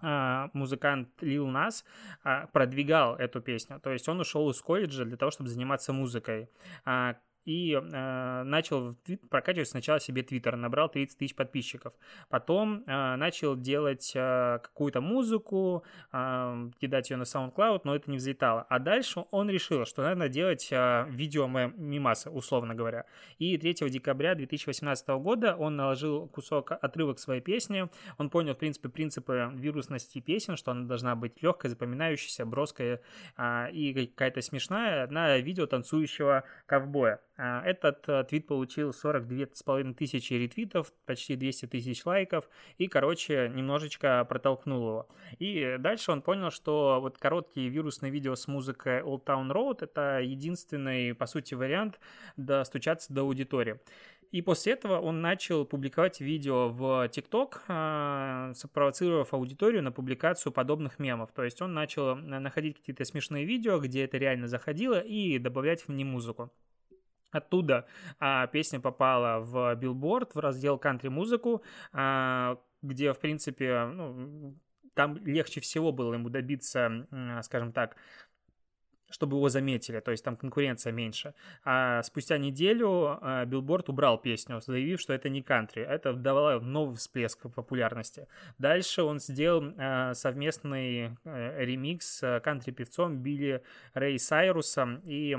а, 0.00 0.50
музыкант 0.54 1.08
Лил 1.20 1.46
Нас 1.46 1.84
а, 2.24 2.46
продвигал 2.48 3.16
эту 3.16 3.42
песню. 3.42 3.80
То 3.80 3.90
есть 3.90 4.08
он 4.08 4.18
ушел 4.18 4.50
из 4.50 4.60
колледжа 4.60 5.04
для 5.04 5.16
того, 5.16 5.30
чтобы 5.30 5.50
заниматься 5.50 5.92
музыкой. 5.92 6.48
И 7.44 7.72
э, 7.72 8.42
начал 8.44 8.94
прокачивать 9.28 9.68
сначала 9.68 10.00
себе 10.00 10.22
Твиттер, 10.22 10.56
набрал 10.56 10.88
30 10.88 11.18
тысяч 11.18 11.34
подписчиков. 11.34 11.92
Потом 12.28 12.84
э, 12.86 13.16
начал 13.16 13.56
делать 13.56 14.12
э, 14.14 14.58
какую-то 14.62 15.00
музыку, 15.00 15.84
э, 16.12 16.70
кидать 16.80 17.10
ее 17.10 17.16
на 17.16 17.24
SoundCloud, 17.24 17.82
но 17.84 17.94
это 17.94 18.10
не 18.10 18.16
взлетало. 18.16 18.62
А 18.68 18.78
дальше 18.78 19.24
он 19.30 19.50
решил, 19.50 19.84
что 19.84 20.02
надо 20.02 20.28
делать 20.28 20.68
э, 20.70 21.06
видео 21.10 21.46
мимасы, 21.46 22.30
условно 22.30 22.74
говоря. 22.74 23.04
И 23.38 23.58
3 23.58 23.90
декабря 23.90 24.34
2018 24.34 25.08
года 25.08 25.54
он 25.56 25.76
наложил 25.76 26.28
кусок, 26.28 26.72
отрывок 26.72 27.18
своей 27.18 27.40
песни. 27.40 27.88
Он 28.18 28.30
понял, 28.30 28.54
в 28.54 28.58
принципе, 28.58 28.88
принципы 28.88 29.50
вирусности 29.54 30.20
песен, 30.20 30.56
что 30.56 30.70
она 30.70 30.86
должна 30.86 31.14
быть 31.14 31.42
легкой, 31.42 31.68
запоминающейся, 31.68 32.46
броская 32.46 33.00
э, 33.36 33.70
и 33.72 34.06
какая-то 34.06 34.40
смешная 34.40 35.06
на 35.08 35.38
видео 35.38 35.66
танцующего 35.66 36.44
ковбоя. 36.66 37.20
А, 37.36 37.62
этот 37.64 38.08
э, 38.08 38.24
твит 38.24 38.46
получил 38.46 38.90
42,5 38.90 39.94
тысячи 39.94 40.34
ретвитов, 40.34 40.92
почти 41.04 41.34
200 41.34 41.66
тысяч 41.66 42.04
лайков, 42.06 42.48
и, 42.78 42.86
короче, 42.86 43.50
немножечко 43.52 44.24
протолкнул 44.28 44.80
его. 44.80 45.08
И 45.38 45.76
дальше 45.80 46.12
он 46.12 46.22
понял, 46.22 46.50
что 46.50 46.98
вот 47.00 47.18
короткие 47.18 47.68
вирусные 47.70 48.12
видео 48.12 48.36
с 48.36 48.46
музыкой 48.46 49.00
Old 49.00 49.24
Town 49.24 49.50
Road— 49.50 49.78
это 49.80 50.20
единственный, 50.20 51.14
по 51.14 51.26
сути, 51.26 51.54
вариант 51.54 51.98
достучаться 52.36 53.12
до 53.12 53.22
аудитории. 53.22 53.80
И 54.30 54.42
после 54.42 54.72
этого 54.72 54.98
он 54.98 55.20
начал 55.20 55.64
публиковать 55.64 56.20
видео 56.20 56.68
в 56.68 57.08
ТикТок, 57.08 57.62
а, 57.68 58.52
спровоцировав 58.54 59.32
аудиторию 59.32 59.82
на 59.82 59.92
публикацию 59.92 60.52
подобных 60.52 60.98
мемов. 60.98 61.30
То 61.32 61.44
есть 61.44 61.62
он 61.62 61.72
начал 61.72 62.16
э, 62.16 62.16
находить 62.16 62.76
какие-то 62.78 63.04
смешные 63.04 63.44
видео, 63.44 63.78
где 63.78 64.04
это 64.04 64.18
реально 64.18 64.48
заходило, 64.48 64.98
и 64.98 65.38
добавлять 65.38 65.86
в 65.86 65.92
них 65.92 66.06
музыку. 66.06 66.50
Оттуда 67.34 67.84
а, 68.20 68.46
песня 68.46 68.78
попала 68.78 69.40
в 69.40 69.74
Билборд, 69.74 70.36
в 70.36 70.38
раздел 70.38 70.78
кантри-музыку, 70.78 71.62
а, 71.92 72.58
где, 72.80 73.12
в 73.12 73.18
принципе, 73.18 73.86
ну, 73.86 74.56
там 74.94 75.16
легче 75.26 75.60
всего 75.60 75.90
было 75.90 76.14
ему 76.14 76.28
добиться, 76.28 77.08
скажем 77.42 77.72
так, 77.72 77.96
чтобы 79.10 79.36
его 79.36 79.48
заметили, 79.48 79.98
то 79.98 80.12
есть 80.12 80.22
там 80.22 80.36
конкуренция 80.36 80.92
меньше. 80.92 81.34
А 81.64 82.02
спустя 82.04 82.38
неделю 82.38 83.18
Билборд 83.46 83.88
убрал 83.88 84.18
песню, 84.18 84.60
заявив, 84.60 85.00
что 85.00 85.12
это 85.12 85.28
не 85.28 85.42
кантри. 85.42 85.82
Это 85.82 86.12
давало 86.12 86.60
новый 86.60 86.96
всплеск 86.96 87.52
популярности. 87.52 88.28
Дальше 88.58 89.02
он 89.02 89.18
сделал 89.18 89.72
а, 89.76 90.14
совместный 90.14 91.16
э, 91.24 91.64
ремикс 91.64 92.18
с 92.18 92.40
кантри-певцом 92.44 93.18
Билли 93.18 93.62
Рэй 93.94 94.18
Сайрусом, 94.18 95.00
и 95.04 95.36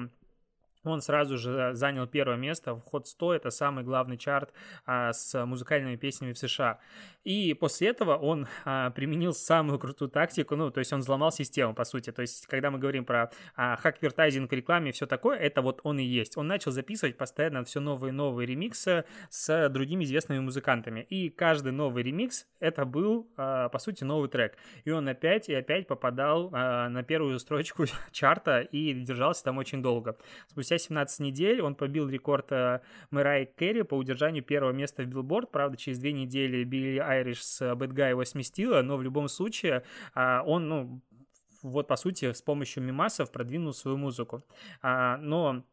он 0.91 1.01
сразу 1.01 1.37
же 1.37 1.71
занял 1.73 2.07
первое 2.07 2.37
место 2.37 2.75
в 2.75 2.83
Hot 2.91 3.05
100, 3.05 3.33
это 3.35 3.49
самый 3.49 3.83
главный 3.83 4.17
чарт 4.17 4.53
а, 4.85 5.13
с 5.13 5.45
музыкальными 5.45 5.95
песнями 5.95 6.33
в 6.33 6.37
США. 6.37 6.79
И 7.25 7.55
после 7.55 7.89
этого 7.89 8.15
он 8.15 8.47
а, 8.65 8.91
применил 8.91 9.33
самую 9.33 9.79
крутую 9.79 10.09
тактику, 10.09 10.55
ну, 10.55 10.69
то 10.69 10.79
есть 10.79 10.93
он 10.93 10.99
взломал 10.99 11.31
систему, 11.31 11.73
по 11.73 11.83
сути. 11.83 12.11
То 12.11 12.21
есть, 12.21 12.45
когда 12.45 12.69
мы 12.69 12.77
говорим 12.77 13.03
про 13.03 13.31
а, 13.55 13.77
хаквертайзинг 13.77 14.51
рекламе 14.53 14.89
и 14.89 14.93
все 14.93 15.07
такое, 15.07 15.37
это 15.37 15.63
вот 15.63 15.81
он 15.83 15.97
и 15.99 16.03
есть. 16.03 16.37
Он 16.37 16.47
начал 16.47 16.71
записывать 16.71 17.17
постоянно 17.17 17.63
все 17.63 17.79
новые 17.79 18.09
и 18.09 18.13
новые 18.13 18.45
ремиксы 18.45 19.05
с 19.29 19.69
другими 19.69 20.03
известными 20.03 20.39
музыкантами. 20.39 21.01
И 21.09 21.29
каждый 21.29 21.71
новый 21.71 22.03
ремикс 22.03 22.45
это 22.59 22.85
был, 22.85 23.27
а, 23.37 23.69
по 23.69 23.79
сути, 23.79 24.03
новый 24.03 24.29
трек. 24.29 24.55
И 24.83 24.91
он 24.91 25.07
опять 25.07 25.49
и 25.49 25.55
опять 25.55 25.87
попадал 25.87 26.51
а, 26.53 26.89
на 26.89 27.03
первую 27.03 27.39
строчку 27.39 27.85
чарта 28.11 28.61
и 28.61 28.93
держался 28.93 29.43
там 29.45 29.57
очень 29.57 29.81
долго. 29.81 30.15
Спустя 30.47 30.74
Спустя 30.77 30.95
17 30.95 31.19
недель 31.19 31.61
он 31.61 31.75
побил 31.75 32.09
рекорд 32.09 32.51
э, 32.51 32.81
Мэрайи 33.11 33.45
Кэри 33.45 33.83
по 33.83 33.95
удержанию 33.95 34.43
первого 34.43 34.71
места 34.71 35.03
в 35.03 35.07
Билборд. 35.07 35.51
Правда, 35.51 35.77
через 35.77 35.99
две 35.99 36.11
недели 36.13 36.63
Билли 36.63 36.99
Айлиш 36.99 37.43
с 37.43 37.61
Bad 37.61 37.93
Guy 37.93 38.09
его 38.09 38.25
сместила, 38.25 38.81
но 38.81 38.97
в 38.97 39.03
любом 39.03 39.27
случае 39.27 39.83
а, 40.13 40.43
он, 40.45 40.67
ну, 40.67 41.01
вот 41.63 41.87
по 41.87 41.95
сути, 41.95 42.31
с 42.31 42.41
помощью 42.41 42.83
мемасов 42.83 43.31
продвинул 43.31 43.73
свою 43.73 43.97
музыку. 43.97 44.43
А, 44.81 45.17
но 45.17 45.63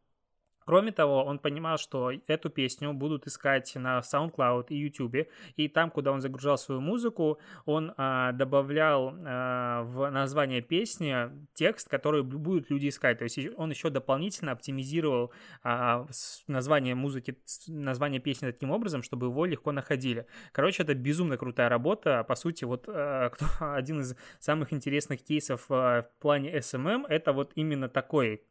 Кроме 0.66 0.92
того, 0.92 1.24
он 1.24 1.38
понимал, 1.38 1.78
что 1.78 2.10
эту 2.26 2.50
песню 2.50 2.92
будут 2.92 3.26
искать 3.26 3.74
на 3.74 4.00
SoundCloud 4.00 4.66
и 4.68 4.76
YouTube, 4.76 5.28
и 5.56 5.68
там, 5.68 5.90
куда 5.90 6.12
он 6.12 6.20
загружал 6.20 6.58
свою 6.58 6.80
музыку, 6.80 7.38
он 7.64 7.92
а, 7.96 8.32
добавлял 8.32 9.14
а, 9.24 9.82
в 9.82 10.10
название 10.10 10.62
песни 10.62 11.14
текст, 11.54 11.88
который 11.88 12.22
будут 12.22 12.70
люди 12.70 12.88
искать. 12.88 13.18
То 13.18 13.24
есть 13.24 13.38
он 13.56 13.70
еще 13.70 13.90
дополнительно 13.90 14.52
оптимизировал 14.52 15.32
а, 15.62 16.06
название 16.46 16.94
музыки, 16.94 17.36
название 17.66 18.20
песни 18.20 18.46
таким 18.46 18.70
образом, 18.70 19.02
чтобы 19.02 19.26
его 19.26 19.44
легко 19.44 19.72
находили. 19.72 20.26
Короче, 20.52 20.82
это 20.82 20.94
безумно 20.94 21.36
крутая 21.36 21.68
работа. 21.68 22.24
По 22.24 22.34
сути, 22.34 22.64
вот 22.64 22.84
а, 22.88 23.30
кто, 23.30 23.46
один 23.74 24.00
из 24.00 24.16
самых 24.40 24.72
интересных 24.72 25.22
кейсов 25.22 25.66
а, 25.68 26.02
в 26.02 26.20
плане 26.20 26.56
SMM, 26.56 27.06
это 27.08 27.32
вот 27.32 27.52
именно 27.54 27.88
такой 27.88 28.42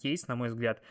кейс, 0.00 0.26
на 0.26 0.34
мой 0.34 0.48
взгляд. 0.48 0.82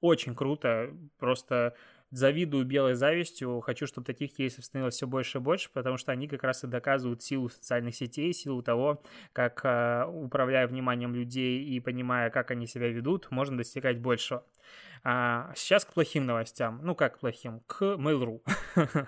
Очень 0.00 0.34
круто, 0.34 0.94
просто 1.18 1.74
завидую 2.10 2.64
белой 2.64 2.94
завистью, 2.94 3.60
хочу, 3.60 3.86
чтобы 3.86 4.06
таких 4.06 4.34
кейсов 4.34 4.64
становилось 4.64 4.94
все 4.94 5.06
больше 5.06 5.38
и 5.38 5.40
больше, 5.40 5.70
потому 5.72 5.98
что 5.98 6.12
они 6.12 6.26
как 6.26 6.42
раз 6.42 6.64
и 6.64 6.66
доказывают 6.66 7.22
силу 7.22 7.48
социальных 7.48 7.94
сетей, 7.94 8.32
силу 8.32 8.62
того, 8.62 9.02
как, 9.32 9.60
э, 9.64 10.06
управляя 10.06 10.66
вниманием 10.66 11.14
людей 11.14 11.62
и 11.62 11.80
понимая, 11.80 12.30
как 12.30 12.50
они 12.50 12.66
себя 12.66 12.88
ведут, 12.88 13.30
можно 13.30 13.58
достигать 13.58 13.98
большего. 13.98 14.44
А 15.04 15.52
сейчас 15.54 15.84
к 15.84 15.92
плохим 15.92 16.26
новостям. 16.26 16.80
Ну, 16.82 16.94
как 16.94 17.16
к 17.16 17.20
плохим? 17.20 17.60
К 17.66 17.96
Mail.ru. 17.96 18.42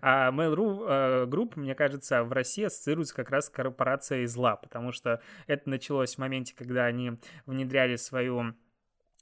а 0.00 0.30
Mail.ru 0.30 0.86
э, 0.88 1.26
Group, 1.26 1.52
мне 1.56 1.74
кажется, 1.74 2.22
в 2.24 2.32
России 2.32 2.64
ассоциируется 2.64 3.14
как 3.14 3.30
раз 3.30 3.46
с 3.46 3.50
корпорацией 3.50 4.26
зла, 4.26 4.56
потому 4.56 4.92
что 4.92 5.20
это 5.46 5.68
началось 5.68 6.14
в 6.14 6.18
моменте, 6.18 6.54
когда 6.56 6.86
они 6.86 7.18
внедряли 7.46 7.96
свою 7.96 8.54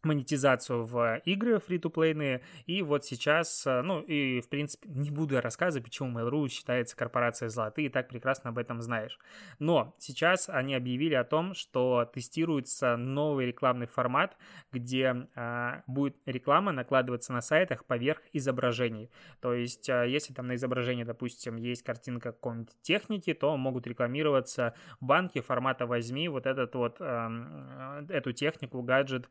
монетизацию 0.07 0.85
в 0.85 1.21
игры 1.25 1.59
фри-то-плейные, 1.61 2.43
и 2.67 2.83
вот 2.83 3.05
сейчас, 3.05 3.67
э, 3.67 3.83
ну 3.83 4.01
и 4.01 4.41
в 4.41 4.49
принципе 4.49 4.89
не 4.89 5.11
буду 5.11 5.41
рассказывать, 5.41 5.85
почему 5.85 6.19
Mail.ru 6.19 6.49
считается 6.49 6.97
корпорацией 6.97 7.51
зла, 7.51 7.71
ты 7.71 7.85
и 7.85 7.89
так 7.89 8.09
прекрасно 8.09 8.51
об 8.51 8.59
этом 8.59 8.81
знаешь. 8.81 9.19
Но 9.59 9.95
сейчас 9.99 10.49
они 10.49 10.75
объявили 10.75 11.15
о 11.15 11.25
том, 11.25 11.55
что 11.55 12.09
тестируется 12.13 12.97
новый 12.97 13.47
рекламный 13.47 13.87
формат, 13.87 14.37
где 14.73 15.29
а, 15.35 15.83
будет 15.87 16.17
реклама 16.27 16.73
накладываться 16.73 17.33
на 17.33 17.41
сайтах 17.41 17.85
поверх 17.85 18.21
изображений. 18.33 19.11
То 19.41 19.55
есть, 19.55 19.89
а, 19.91 20.05
если 20.05 20.33
там 20.33 20.47
на 20.47 20.55
изображении, 20.55 21.05
допустим, 21.05 21.57
есть 21.57 21.83
картинка 21.83 22.33
какой-нибудь 22.33 22.81
техники, 22.83 23.35
то 23.35 23.57
могут 23.57 23.87
рекламироваться 23.87 24.75
банки 25.01 25.41
формата 25.41 25.87
«возьми 25.87 26.29
вот 26.29 26.47
этот 26.47 26.75
вот, 26.75 26.97
а, 27.01 28.05
эту 28.09 28.33
технику, 28.33 28.83
гаджет 28.83 29.29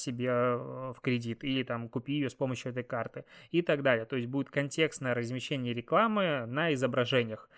себе 0.00 0.28
э, 0.28 0.92
в 0.96 1.00
кредит 1.00 1.44
или 1.44 1.62
там 1.62 1.88
купи 1.88 2.14
ее 2.14 2.30
с 2.30 2.34
помощью 2.34 2.72
этой 2.72 2.82
карты 2.82 3.24
и 3.50 3.62
так 3.62 3.82
далее. 3.82 4.04
То 4.06 4.16
есть 4.16 4.28
будет 4.28 4.50
контекстное 4.50 5.14
размещение 5.14 5.74
рекламы 5.74 6.46
на 6.46 6.72
изображениях. 6.74 7.48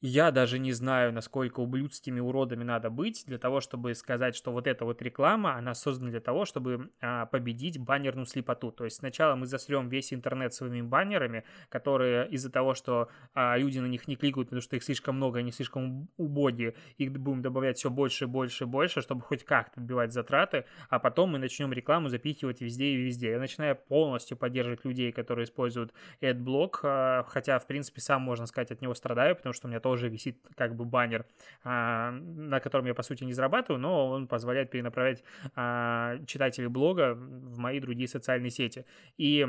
Я 0.00 0.30
даже 0.30 0.60
не 0.60 0.70
знаю, 0.70 1.12
насколько 1.12 1.58
ублюдскими 1.58 2.20
уродами 2.20 2.62
надо 2.62 2.88
быть 2.88 3.24
для 3.26 3.36
того, 3.36 3.60
чтобы 3.60 3.94
сказать, 3.94 4.36
что 4.36 4.52
вот 4.52 4.68
эта 4.68 4.84
вот 4.84 5.02
реклама, 5.02 5.56
она 5.56 5.74
создана 5.74 6.12
для 6.12 6.20
того, 6.20 6.44
чтобы 6.44 6.92
а, 7.00 7.26
победить 7.26 7.80
баннерную 7.80 8.26
слепоту. 8.26 8.70
То 8.70 8.84
есть 8.84 8.98
сначала 8.98 9.34
мы 9.34 9.46
засрем 9.46 9.88
весь 9.88 10.12
интернет 10.12 10.54
своими 10.54 10.82
баннерами, 10.82 11.42
которые 11.68 12.28
из-за 12.28 12.48
того, 12.48 12.74
что 12.74 13.08
а, 13.34 13.56
люди 13.58 13.80
на 13.80 13.86
них 13.86 14.06
не 14.06 14.14
кликают, 14.14 14.50
потому 14.50 14.62
что 14.62 14.76
их 14.76 14.84
слишком 14.84 15.16
много, 15.16 15.40
они 15.40 15.50
слишком 15.50 16.08
убогие, 16.16 16.74
их 16.96 17.10
будем 17.18 17.42
добавлять 17.42 17.78
все 17.78 17.90
больше 17.90 18.28
больше 18.28 18.66
больше, 18.66 19.02
чтобы 19.02 19.22
хоть 19.22 19.42
как-то 19.42 19.80
отбивать 19.80 20.12
затраты, 20.12 20.64
а 20.90 21.00
потом 21.00 21.30
мы 21.30 21.40
начнем 21.40 21.72
рекламу 21.72 22.08
запихивать 22.08 22.60
везде 22.60 22.86
и 22.86 22.96
везде. 22.96 23.30
Я 23.30 23.40
начинаю 23.40 23.74
полностью 23.74 24.36
поддерживать 24.36 24.84
людей, 24.84 25.10
которые 25.10 25.46
используют 25.46 25.92
AdBlock, 26.20 26.70
а, 26.84 27.24
хотя, 27.24 27.58
в 27.58 27.66
принципе, 27.66 28.00
сам, 28.00 28.22
можно 28.22 28.46
сказать, 28.46 28.70
от 28.70 28.80
него 28.80 28.94
страдаю, 28.94 29.34
потому 29.34 29.52
что 29.52 29.66
у 29.66 29.70
меня 29.70 29.80
тоже 29.88 30.08
висит 30.08 30.36
как 30.54 30.74
бы 30.74 30.84
баннер, 30.84 31.24
а, 31.64 32.10
на 32.10 32.60
котором 32.60 32.86
я, 32.86 32.94
по 32.94 33.02
сути, 33.02 33.24
не 33.24 33.32
зарабатываю, 33.32 33.80
но 33.80 34.10
он 34.10 34.28
позволяет 34.28 34.70
перенаправлять 34.70 35.24
а, 35.54 36.18
читателей 36.26 36.68
блога 36.68 37.14
в 37.14 37.58
мои 37.58 37.80
другие 37.80 38.06
социальные 38.06 38.50
сети. 38.50 38.84
И 39.16 39.46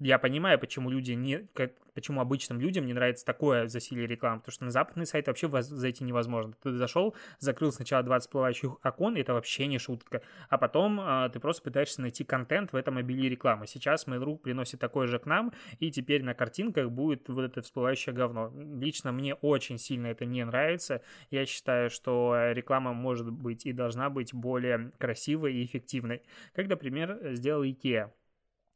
я 0.00 0.18
понимаю, 0.18 0.58
почему 0.58 0.88
люди 0.90 1.12
не, 1.12 1.46
как, 1.52 1.72
почему 1.94 2.20
обычным 2.20 2.58
людям 2.58 2.86
не 2.86 2.94
нравится 2.94 3.24
такое 3.24 3.68
засилие 3.68 4.06
рекламы, 4.06 4.40
потому 4.40 4.52
что 4.52 4.64
на 4.64 4.70
западный 4.70 5.06
сайт 5.06 5.26
вообще 5.26 5.48
зайти 5.60 6.04
невозможно. 6.04 6.54
Ты 6.62 6.72
зашел, 6.72 7.14
закрыл 7.38 7.70
сначала 7.70 8.02
20 8.02 8.26
всплывающих 8.26 8.78
окон, 8.82 9.16
и 9.16 9.20
это 9.20 9.34
вообще 9.34 9.66
не 9.66 9.78
шутка, 9.78 10.22
а 10.48 10.56
потом 10.56 11.00
а, 11.00 11.28
ты 11.28 11.38
просто 11.38 11.62
пытаешься 11.62 12.00
найти 12.00 12.24
контент 12.24 12.72
в 12.72 12.76
этом 12.76 12.96
обилии 12.96 13.28
рекламы. 13.28 13.66
Сейчас 13.66 14.06
Mail.ru 14.06 14.38
приносит 14.38 14.80
такое 14.80 15.06
же 15.06 15.18
к 15.18 15.26
нам, 15.26 15.52
и 15.78 15.90
теперь 15.90 16.22
на 16.22 16.32
картинках 16.32 16.90
будет 16.90 17.28
вот 17.28 17.44
это 17.44 17.60
всплывающее 17.60 18.14
говно. 18.14 18.50
Лично 18.56 19.12
мне 19.12 19.34
очень 19.34 19.76
сильно 19.76 20.06
это 20.06 20.24
не 20.24 20.44
нравится. 20.44 21.02
Я 21.30 21.44
считаю, 21.44 21.90
что 21.90 22.52
реклама 22.52 22.94
может 22.94 23.30
быть 23.30 23.66
и 23.66 23.72
должна 23.72 24.08
быть 24.08 24.32
более 24.32 24.92
красивой 24.98 25.54
и 25.54 25.64
эффективной. 25.64 26.22
Как, 26.54 26.68
например, 26.68 27.34
сделал 27.34 27.64
IKEA. 27.64 28.10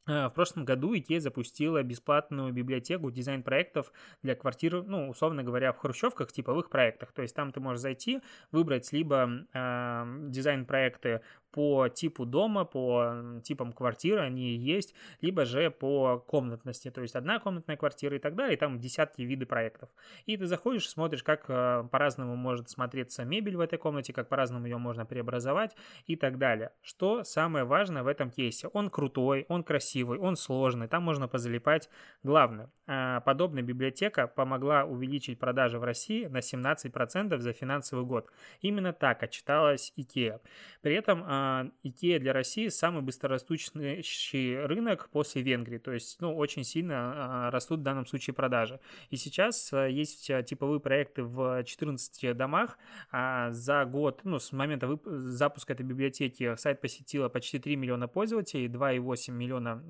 А, 0.07 0.29
в 0.29 0.33
прошлом 0.33 0.65
году 0.65 0.95
IKEA 0.95 1.19
запустила 1.19 1.81
бесплатную 1.81 2.53
библиотеку 2.53 3.09
дизайн-проектов 3.09 3.91
для 4.21 4.35
квартир, 4.35 4.83
ну, 4.83 5.09
условно 5.09 5.43
говоря, 5.43 5.73
в 5.73 5.77
хрущевках, 5.77 6.31
типовых 6.31 6.69
проектах. 6.69 7.11
То 7.11 7.21
есть 7.21 7.35
там 7.35 7.51
ты 7.51 7.59
можешь 7.59 7.81
зайти, 7.81 8.21
выбрать 8.51 8.91
либо 8.91 9.47
э, 9.53 10.05
дизайн-проекты 10.29 11.21
по 11.55 11.87
типу 11.87 12.25
дома, 12.25 12.65
по 12.65 13.39
типам 13.41 13.71
квартиры 13.71 14.19
они 14.19 14.57
есть, 14.57 14.93
либо 15.21 15.45
же 15.45 15.71
по 15.71 16.19
комнатности, 16.19 16.91
то 16.91 17.01
есть 17.01 17.15
одна 17.15 17.39
комнатная 17.39 17.77
квартира 17.77 18.17
и 18.17 18.19
так 18.19 18.35
далее, 18.35 18.57
и 18.57 18.59
там 18.59 18.77
десятки 18.77 19.21
виды 19.21 19.45
проектов. 19.45 19.89
И 20.25 20.35
ты 20.35 20.47
заходишь, 20.47 20.89
смотришь, 20.89 21.23
как 21.23 21.45
э, 21.47 21.87
по-разному 21.89 22.35
может 22.35 22.69
смотреться 22.69 23.23
мебель 23.23 23.55
в 23.55 23.61
этой 23.61 23.79
комнате, 23.79 24.11
как 24.11 24.27
по-разному 24.27 24.65
ее 24.65 24.77
можно 24.77 25.05
преобразовать 25.05 25.77
и 26.07 26.17
так 26.17 26.37
далее. 26.37 26.71
Что 26.81 27.23
самое 27.23 27.63
важное 27.63 28.03
в 28.03 28.07
этом 28.07 28.31
кейсе? 28.31 28.67
Он 28.73 28.89
крутой, 28.89 29.45
он 29.47 29.63
красивый, 29.63 30.19
он 30.19 30.35
сложный, 30.35 30.89
там 30.89 31.03
можно 31.03 31.29
позалипать. 31.29 31.89
Главное, 32.21 32.69
э, 32.87 33.21
подобная 33.23 33.63
библиотека 33.63 34.27
помогла 34.27 34.83
увеличить 34.83 35.39
продажи 35.39 35.79
в 35.79 35.85
России 35.85 36.25
на 36.25 36.41
17% 36.41 37.39
за 37.39 37.53
финансовый 37.53 38.03
год. 38.03 38.29
Именно 38.59 38.91
так 38.91 39.23
отчиталась 39.23 39.93
IKEA. 39.97 40.41
При 40.81 40.95
этом 40.95 41.23
э, 41.23 41.44
Икея 41.83 42.19
для 42.19 42.33
России 42.33 42.67
самый 42.67 43.01
быстрорастущий 43.01 44.65
рынок 44.65 45.09
после 45.11 45.41
Венгрии, 45.41 45.77
то 45.77 45.91
есть 45.91 46.19
ну, 46.21 46.35
очень 46.35 46.63
сильно 46.63 47.47
а, 47.47 47.51
растут 47.51 47.79
в 47.79 47.83
данном 47.83 48.05
случае 48.05 48.33
продажи. 48.33 48.79
И 49.09 49.17
сейчас 49.17 49.71
а, 49.73 49.87
есть 49.87 50.29
а, 50.29 50.43
типовые 50.43 50.79
проекты 50.79 51.23
в 51.23 51.63
14 51.63 52.35
домах. 52.35 52.77
За 53.11 53.85
год, 53.85 54.21
ну, 54.23 54.39
с 54.39 54.51
момента 54.51 54.99
запуска 55.05 55.73
этой 55.73 55.85
библиотеки 55.85 56.55
сайт 56.55 56.81
посетило 56.81 57.29
почти 57.29 57.59
3 57.59 57.75
миллиона 57.75 58.07
пользователей, 58.07 58.67
2,8 58.67 59.31
миллиона 59.31 59.83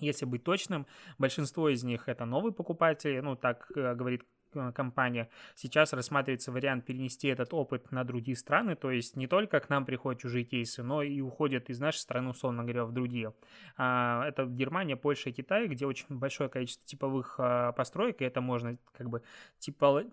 если 0.00 0.24
быть 0.26 0.42
точным, 0.42 0.86
большинство 1.18 1.68
из 1.68 1.84
них 1.84 2.08
это 2.08 2.24
новые 2.24 2.52
покупатели, 2.52 3.20
ну 3.20 3.36
так 3.36 3.70
говорит 3.74 4.24
Э, 4.24 4.33
компания. 4.74 5.28
Сейчас 5.54 5.92
рассматривается 5.92 6.52
вариант 6.52 6.84
перенести 6.84 7.28
этот 7.28 7.52
опыт 7.54 7.90
на 7.92 8.04
другие 8.04 8.36
страны, 8.36 8.76
то 8.76 8.90
есть 8.90 9.16
не 9.16 9.26
только 9.26 9.60
к 9.60 9.68
нам 9.68 9.84
приходят 9.84 10.20
чужие 10.20 10.44
кейсы, 10.44 10.82
но 10.82 11.02
и 11.02 11.20
уходят 11.20 11.70
из 11.70 11.80
нашей 11.80 11.98
страны, 11.98 12.30
условно 12.30 12.62
говоря, 12.62 12.84
в 12.84 12.92
другие. 12.92 13.32
А, 13.76 14.26
это 14.26 14.46
Германия, 14.46 14.96
Польша 14.96 15.30
и 15.30 15.32
Китай, 15.32 15.66
где 15.66 15.86
очень 15.86 16.06
большое 16.08 16.48
количество 16.48 16.86
типовых 16.86 17.36
а, 17.38 17.72
построек, 17.72 18.20
и 18.20 18.24
это 18.24 18.40
можно 18.40 18.76
как 18.92 19.08
бы 19.08 19.22
типа 19.58 20.04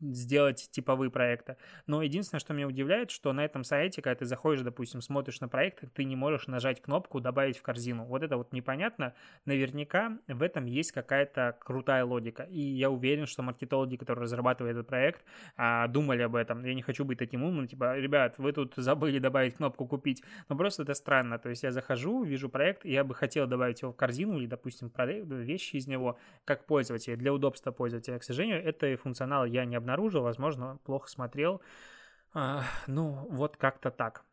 сделать 0.00 0.68
типовые 0.70 1.10
проекты. 1.10 1.56
Но 1.86 2.02
единственное, 2.02 2.40
что 2.40 2.54
меня 2.54 2.66
удивляет, 2.66 3.10
что 3.10 3.32
на 3.32 3.44
этом 3.44 3.64
сайте, 3.64 4.02
когда 4.02 4.16
ты 4.16 4.26
заходишь, 4.26 4.62
допустим, 4.62 5.00
смотришь 5.00 5.40
на 5.40 5.48
проект, 5.48 5.84
ты 5.94 6.04
не 6.04 6.16
можешь 6.16 6.46
нажать 6.46 6.82
кнопку 6.82 7.20
«Добавить 7.20 7.58
в 7.58 7.62
корзину». 7.62 8.04
Вот 8.04 8.22
это 8.22 8.36
вот 8.36 8.52
непонятно. 8.52 9.14
Наверняка 9.44 10.18
в 10.28 10.42
этом 10.42 10.66
есть 10.66 10.92
какая-то 10.92 11.56
крутая 11.60 12.04
логика. 12.04 12.42
И 12.44 12.60
я 12.60 12.90
уверен, 12.90 13.26
что 13.26 13.42
маркетологи, 13.42 13.96
которые 13.96 14.24
разрабатывают 14.24 14.76
этот 14.76 14.88
проект, 14.88 15.24
а, 15.56 15.86
думали 15.88 16.22
об 16.22 16.36
этом. 16.36 16.64
Я 16.64 16.74
не 16.74 16.82
хочу 16.82 17.04
быть 17.04 17.18
таким 17.18 17.42
умным, 17.42 17.66
типа, 17.66 17.98
ребят, 17.98 18.38
вы 18.38 18.52
тут 18.52 18.74
забыли 18.76 19.18
добавить 19.18 19.54
кнопку 19.54 19.86
«Купить». 19.86 20.22
Но 20.48 20.56
просто 20.56 20.82
это 20.82 20.94
странно. 20.94 21.38
То 21.38 21.48
есть 21.48 21.62
я 21.62 21.70
захожу, 21.70 22.22
вижу 22.22 22.48
проект, 22.48 22.84
и 22.84 22.92
я 22.92 23.04
бы 23.04 23.14
хотел 23.14 23.46
добавить 23.46 23.82
его 23.82 23.92
в 23.92 23.96
корзину 23.96 24.38
или, 24.38 24.46
допустим, 24.46 24.90
вещи 24.96 25.76
из 25.76 25.86
него 25.86 26.18
как 26.44 26.66
пользователя, 26.66 27.16
для 27.16 27.32
удобства 27.32 27.70
пользователя. 27.70 28.18
К 28.18 28.24
сожалению, 28.24 28.62
этой 28.62 28.96
функционал 28.96 29.44
я 29.46 29.64
не 29.64 29.76
обнаружил, 29.86 30.22
возможно, 30.22 30.78
плохо 30.84 31.08
смотрел. 31.08 31.62
А, 32.34 32.64
ну, 32.88 33.26
вот 33.30 33.56
как-то 33.56 33.90
так. 33.90 34.25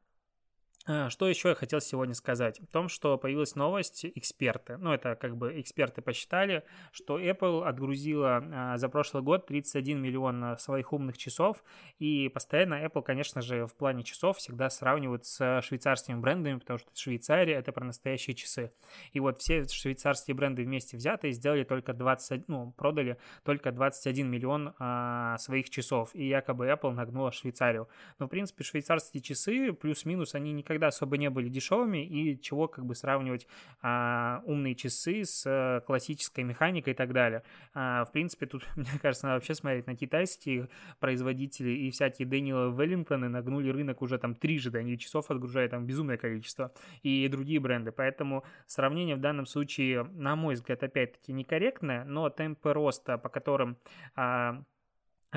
А, 0.86 1.10
что 1.10 1.30
еще 1.30 1.50
я 1.50 1.56
хотел 1.56 1.80
сегодня 1.80 2.13
сказать? 2.13 2.60
В 2.60 2.68
том, 2.68 2.90
что 2.90 3.18
появилась 3.18 3.56
новость, 3.56 4.06
эксперты, 4.06 4.75
ну 4.75 4.92
это 4.92 5.16
как 5.16 5.38
бы 5.38 5.60
эксперты 5.62 6.02
посчитали, 6.02 6.63
что 6.91 7.17
Apple 7.19 7.63
отгрузила 7.63 8.43
а, 8.43 8.78
за 8.78 8.89
прошлый 8.89 9.24
год 9.24 9.46
31 9.46 10.02
миллион 10.02 10.58
своих 10.58 10.91
умных 10.91 11.17
часов, 11.17 11.63
и 12.00 12.28
постоянно 12.28 12.84
Apple, 12.86 13.02
конечно 13.02 13.41
же, 13.41 13.65
в 13.65 13.76
плане 13.76 14.04
часов 14.04 14.39
всегда 14.39 14.69
сравнивают 14.69 15.26
с 15.26 15.62
швейцарскими 15.62 16.19
брендами, 16.19 16.60
потому 16.60 16.80
что 16.80 16.89
Швейцария 16.93 17.56
это 17.56 17.72
про 17.72 17.86
настоящие 17.86 18.36
часы. 18.36 18.74
И 19.13 19.22
вот 19.22 19.39
все 19.39 19.65
швейцарские 19.65 20.36
бренды 20.36 20.63
вместе 20.63 20.98
взятые 20.98 21.32
сделали 21.32 21.63
только 21.63 21.93
20, 21.93 22.50
ну, 22.50 22.74
продали 22.74 23.17
только 23.46 23.72
21 23.72 24.30
миллион 24.30 24.74
а, 24.80 25.38
своих 25.38 25.69
часов, 25.69 26.10
и 26.13 26.28
якобы 26.28 26.67
Apple 26.67 26.91
нагнула 26.91 27.32
Швейцарию. 27.32 27.88
Но, 28.19 28.26
в 28.26 28.30
принципе, 28.30 28.65
швейцарские 28.65 29.24
часы 29.24 29.72
плюс-минус, 29.72 30.36
они 30.36 30.52
никогда 30.52 30.73
никогда 30.74 30.88
особо 30.88 31.18
не 31.18 31.30
были 31.30 31.50
дешевыми, 31.50 32.06
и 32.06 32.42
чего 32.42 32.68
как 32.68 32.86
бы 32.86 32.96
сравнивать 32.96 33.48
а, 33.82 34.42
умные 34.46 34.76
часы 34.76 35.24
с 35.24 35.44
а, 35.46 35.82
классической 35.82 36.44
механикой 36.44 36.94
и 36.94 36.96
так 36.96 37.14
далее. 37.14 37.44
А, 37.74 38.06
в 38.06 38.12
принципе, 38.12 38.48
тут, 38.48 38.66
мне 38.76 38.88
кажется, 39.02 39.28
надо 39.28 39.38
вообще 39.38 39.56
смотреть 39.56 39.88
на 39.88 39.96
китайские 39.96 40.70
производители 41.00 41.70
и 41.70 41.92
всякие 41.92 42.28
Дэниела 42.28 42.74
Веллингтоны 42.76 43.30
нагнули 43.30 43.70
рынок 43.70 44.02
уже 44.02 44.18
там 44.18 44.36
трижды, 44.36 44.80
они 44.80 44.98
часов 44.98 45.30
отгружают 45.30 45.72
там 45.72 45.86
безумное 45.86 46.18
количество, 46.18 46.74
и 47.04 47.28
другие 47.28 47.60
бренды. 47.60 47.92
Поэтому 47.92 48.44
сравнение 48.66 49.16
в 49.16 49.22
данном 49.22 49.46
случае, 49.46 50.04
на 50.04 50.36
мой 50.36 50.56
взгляд, 50.56 50.84
опять-таки 50.84 51.34
некорректное, 51.34 52.04
но 52.04 52.30
темпы 52.30 52.74
роста, 52.74 53.18
по 53.18 53.30
которым 53.30 53.78
а, 54.16 54.64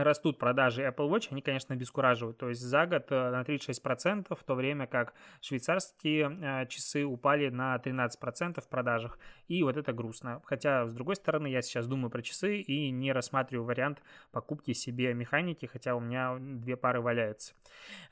растут 0.02 0.38
продажи 0.38 0.82
Apple 0.82 1.09
Watch, 1.09 1.28
они, 1.30 1.42
конечно, 1.42 1.74
обескураживают. 1.74 2.38
То 2.38 2.48
есть 2.48 2.61
за 2.61 2.87
год 2.87 3.06
э, 3.11 3.30
на 3.30 3.42
36%, 3.42 4.37
в 4.38 4.44
то 4.44 4.54
время 4.54 4.87
как 4.87 5.14
швейцарские 5.40 6.38
э, 6.40 6.66
часы 6.66 7.04
упали 7.04 7.48
на 7.48 7.76
13% 7.76 8.61
в 8.61 8.68
продажах. 8.68 9.18
И 9.48 9.62
вот 9.62 9.76
это 9.76 9.92
грустно. 9.92 10.42
Хотя, 10.44 10.87
с 10.87 10.92
другой 10.92 11.16
стороны, 11.16 11.46
я 11.46 11.62
сейчас 11.62 11.87
думаю 11.87 12.11
про 12.11 12.22
часы 12.22 12.59
и 12.59 12.90
не 12.90 13.12
рассматриваю 13.12 13.64
вариант 13.64 14.02
покупки 14.32 14.72
себе 14.72 15.14
механики, 15.14 15.66
хотя 15.66 15.94
у 15.94 16.00
меня 16.00 16.37
две 16.38 16.76
пары 16.76 17.00
валяется. 17.00 17.54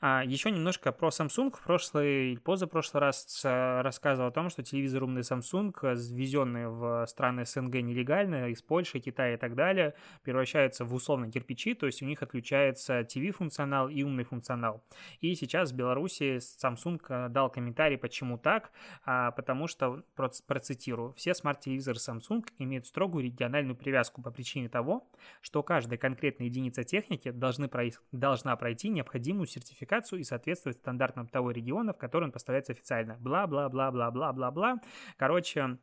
А, 0.01 0.23
еще 0.25 0.51
немножко 0.51 0.91
про 0.91 1.09
Samsung. 1.09 1.55
В 1.55 1.63
прошлый 1.63 2.39
позапрошлый 2.43 3.01
раз 3.01 3.41
э, 3.43 3.81
рассказывал 3.81 4.29
о 4.29 4.31
том, 4.31 4.49
что 4.49 4.63
телевизор 4.63 5.03
умный 5.03 5.21
Samsung, 5.21 5.73
ввезенные 5.95 6.69
в 6.69 7.05
страны 7.07 7.45
СНГ 7.45 7.75
нелегально, 7.75 8.49
из 8.49 8.61
Польши, 8.61 8.99
Китая 8.99 9.35
и 9.35 9.37
так 9.37 9.55
далее, 9.55 9.93
превращаются 10.23 10.85
в 10.85 10.93
условно 10.93 11.31
кирпичи, 11.31 11.74
то 11.75 11.85
есть 11.85 12.01
у 12.01 12.05
них 12.05 12.21
отключается 12.23 13.01
TV-функционал 13.01 13.89
и 13.89 14.03
умный 14.03 14.23
функционал. 14.23 14.83
И 15.21 15.35
сейчас 15.35 15.71
в 15.71 15.75
Беларуси 15.75 16.37
Samsung 16.37 17.01
э, 17.09 17.29
дал 17.29 17.49
комментарий, 17.49 17.97
почему 17.97 18.37
так, 18.37 18.71
а, 19.05 19.31
потому 19.31 19.67
что, 19.67 20.03
процитирую, 20.15 21.13
все 21.13 21.33
смарт-телевизоры 21.33 21.97
Samsung 21.97 22.45
имеют 22.59 22.87
строгую 22.87 23.25
региональную 23.25 23.75
привязку 23.75 24.21
по 24.21 24.31
причине 24.31 24.69
того, 24.69 25.07
что 25.41 25.63
каждая 25.63 25.97
конкретная 25.97 26.47
единица 26.47 26.83
техники 26.83 27.31
должны 27.31 27.67
пройти, 27.67 27.97
должна 28.11 28.55
пройти 28.55 28.89
необходимую 28.89 29.47
сертификацию 29.47 30.19
и 30.19 30.23
соответствовать 30.23 30.77
стандартам 30.77 31.27
того 31.27 31.51
региона, 31.51 31.93
в 31.93 31.97
который 31.97 32.25
он 32.25 32.31
поставляется 32.31 32.73
официально. 32.73 33.15
Бла-бла-бла-бла-бла-бла-бла. 33.19 34.81
Короче, 35.17 35.77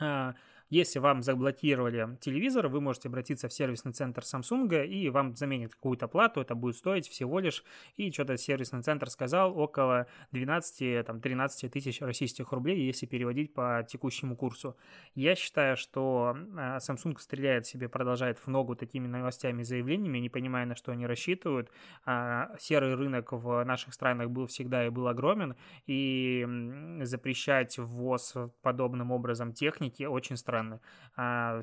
э, 0.00 0.32
если 0.70 0.98
вам 0.98 1.22
заблокировали 1.22 2.18
телевизор, 2.20 2.68
вы 2.68 2.80
можете 2.80 3.08
обратиться 3.08 3.48
в 3.48 3.52
сервисный 3.52 3.92
центр 3.92 4.22
Samsung, 4.22 4.86
и 4.86 5.08
вам 5.08 5.34
заменят 5.34 5.74
какую-то 5.74 6.08
плату, 6.08 6.40
это 6.40 6.54
будет 6.54 6.76
стоить 6.76 7.08
всего 7.08 7.40
лишь, 7.40 7.64
и 7.96 8.10
что-то 8.12 8.36
сервисный 8.36 8.82
центр 8.82 9.08
сказал, 9.08 9.58
около 9.58 10.06
12-13 10.32 11.68
тысяч 11.70 12.02
российских 12.02 12.52
рублей, 12.52 12.84
если 12.84 13.06
переводить 13.06 13.54
по 13.54 13.86
текущему 13.88 14.36
курсу. 14.36 14.76
Я 15.14 15.34
считаю, 15.34 15.76
что 15.76 16.36
а, 16.56 16.78
Samsung 16.78 17.18
стреляет 17.18 17.66
себе, 17.66 17.88
продолжает 17.88 18.38
в 18.38 18.46
ногу 18.48 18.76
такими 18.76 19.06
новостями 19.06 19.62
и 19.62 19.64
заявлениями, 19.64 20.18
не 20.18 20.28
понимая, 20.28 20.66
на 20.66 20.76
что 20.76 20.92
они 20.92 21.06
рассчитывают. 21.06 21.70
А, 22.04 22.54
серый 22.58 22.94
рынок 22.94 23.32
в 23.32 23.64
наших 23.64 23.94
странах 23.94 24.28
был 24.30 24.46
всегда 24.46 24.86
и 24.86 24.90
был 24.90 25.08
огромен, 25.08 25.56
и 25.86 26.46
запрещать 27.02 27.78
ввоз 27.78 28.34
подобным 28.60 29.12
образом 29.12 29.52
техники 29.54 30.02
очень 30.02 30.36
странно 30.36 30.57
странно. 30.58 30.80
А, 31.16 31.62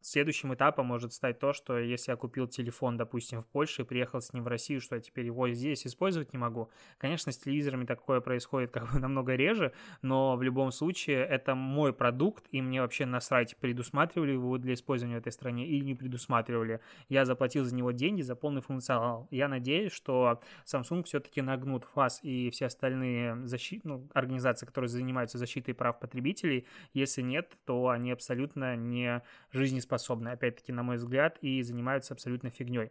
следующим 0.00 0.54
этапом 0.54 0.86
может 0.86 1.12
стать 1.12 1.38
то, 1.38 1.52
что 1.52 1.78
если 1.78 2.12
я 2.12 2.16
купил 2.16 2.46
телефон, 2.46 2.96
допустим, 2.96 3.42
в 3.42 3.46
Польше 3.46 3.82
и 3.82 3.84
приехал 3.84 4.20
с 4.20 4.32
ним 4.32 4.44
в 4.44 4.48
Россию, 4.48 4.80
что 4.80 4.96
я 4.96 5.00
теперь 5.00 5.26
его 5.26 5.48
здесь 5.50 5.86
использовать 5.86 6.32
не 6.32 6.38
могу. 6.38 6.70
Конечно, 6.98 7.32
с 7.32 7.38
телевизорами 7.38 7.84
такое 7.84 8.20
происходит 8.20 8.70
как 8.70 8.92
бы 8.92 8.98
намного 9.00 9.34
реже, 9.34 9.72
но 10.02 10.36
в 10.36 10.42
любом 10.42 10.72
случае 10.72 11.24
это 11.24 11.54
мой 11.54 11.92
продукт, 11.92 12.46
и 12.50 12.62
мне 12.62 12.80
вообще 12.80 13.06
насрать, 13.06 13.56
предусматривали 13.56 14.32
его 14.32 14.58
для 14.58 14.74
использования 14.74 15.16
в 15.16 15.20
этой 15.20 15.32
стране 15.32 15.66
или 15.66 15.84
не 15.84 15.94
предусматривали. 15.94 16.80
Я 17.08 17.24
заплатил 17.24 17.64
за 17.64 17.74
него 17.74 17.90
деньги 17.92 18.22
за 18.22 18.34
полный 18.34 18.62
функционал. 18.62 19.28
Я 19.30 19.48
надеюсь, 19.48 19.92
что 19.92 20.40
Samsung 20.64 21.04
все-таки 21.04 21.42
нагнут 21.42 21.84
ФАС 21.84 22.20
и 22.22 22.50
все 22.50 22.66
остальные 22.66 23.46
защит... 23.46 23.84
ну, 23.84 24.08
организации, 24.14 24.66
которые 24.66 24.88
занимаются 24.88 25.38
защитой 25.38 25.72
прав 25.72 25.98
потребителей. 25.98 26.66
Если 26.92 27.22
нет, 27.22 27.56
то 27.64 27.88
они 27.88 28.12
абсолютно 28.12 28.76
не 28.76 29.22
жизнеспособны, 29.52 29.89
опять-таки, 30.32 30.72
на 30.72 30.82
мой 30.82 30.96
взгляд, 30.96 31.38
и 31.40 31.62
занимаются 31.62 32.14
абсолютно 32.14 32.50
фигней. 32.50 32.90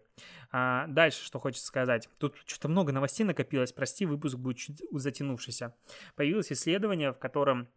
А 0.51 0.87
дальше, 0.87 1.23
что 1.23 1.39
хочется 1.39 1.65
сказать. 1.65 2.09
Тут 2.17 2.35
что-то 2.45 2.69
много 2.69 2.91
новостей 2.91 3.25
накопилось, 3.25 3.71
прости, 3.71 4.05
выпуск 4.05 4.37
будет 4.37 4.57
чуть 4.57 4.81
затянувшийся. 4.91 5.75
Появилось 6.15 6.51
исследование, 6.51 7.11
в 7.11 7.17
котором 7.19 7.67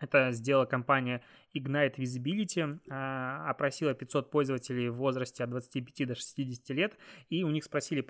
это 0.00 0.32
сделала 0.32 0.64
компания 0.64 1.22
Ignite 1.54 1.96
Visibility, 1.96 2.80
а, 2.90 3.48
опросила 3.48 3.94
500 3.94 4.30
пользователей 4.30 4.88
в 4.88 4.96
возрасте 4.96 5.44
от 5.44 5.50
25 5.50 6.06
до 6.06 6.14
60 6.14 6.70
лет, 6.70 6.96
и 7.28 7.44
у 7.44 7.50
них 7.50 7.64
спросили, 7.64 8.06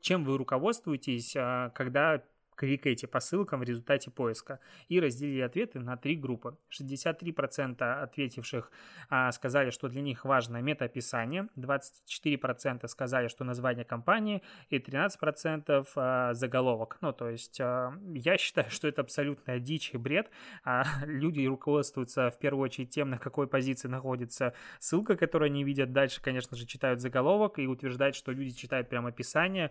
чем 0.00 0.24
вы 0.24 0.36
руководствуетесь, 0.36 1.34
а, 1.36 1.70
когда 1.70 2.22
кликаете 2.60 3.06
по 3.06 3.20
ссылкам 3.20 3.60
в 3.60 3.62
результате 3.62 4.10
поиска 4.10 4.60
и 4.90 5.00
разделили 5.00 5.40
ответы 5.40 5.80
на 5.80 5.96
три 5.96 6.14
группы. 6.14 6.58
63% 6.78 8.02
ответивших 8.02 8.70
а, 9.08 9.32
сказали, 9.32 9.70
что 9.70 9.88
для 9.88 10.02
них 10.02 10.26
важно 10.26 10.60
метаописание, 10.60 11.48
24% 11.56 12.86
сказали, 12.86 13.28
что 13.28 13.44
название 13.44 13.86
компании 13.86 14.42
и 14.68 14.76
13% 14.76 15.88
а, 15.96 16.34
заголовок. 16.34 16.98
Ну, 17.00 17.14
то 17.14 17.30
есть 17.30 17.58
а, 17.62 17.94
я 18.12 18.36
считаю, 18.36 18.70
что 18.70 18.88
это 18.88 19.00
абсолютная 19.00 19.58
дичь 19.58 19.94
и 19.94 19.96
бред. 19.96 20.30
А, 20.62 20.84
люди 21.06 21.46
руководствуются 21.46 22.30
в 22.30 22.38
первую 22.38 22.64
очередь 22.64 22.90
тем, 22.90 23.08
на 23.08 23.16
какой 23.16 23.48
позиции 23.48 23.88
находится 23.88 24.52
ссылка, 24.78 25.16
которую 25.16 25.46
они 25.46 25.64
видят. 25.64 25.92
Дальше, 25.92 26.20
конечно 26.20 26.58
же, 26.58 26.66
читают 26.66 27.00
заголовок 27.00 27.58
и 27.58 27.66
утверждают, 27.66 28.14
что 28.16 28.32
люди 28.32 28.52
читают 28.52 28.90
прямо 28.90 29.08
описание. 29.08 29.70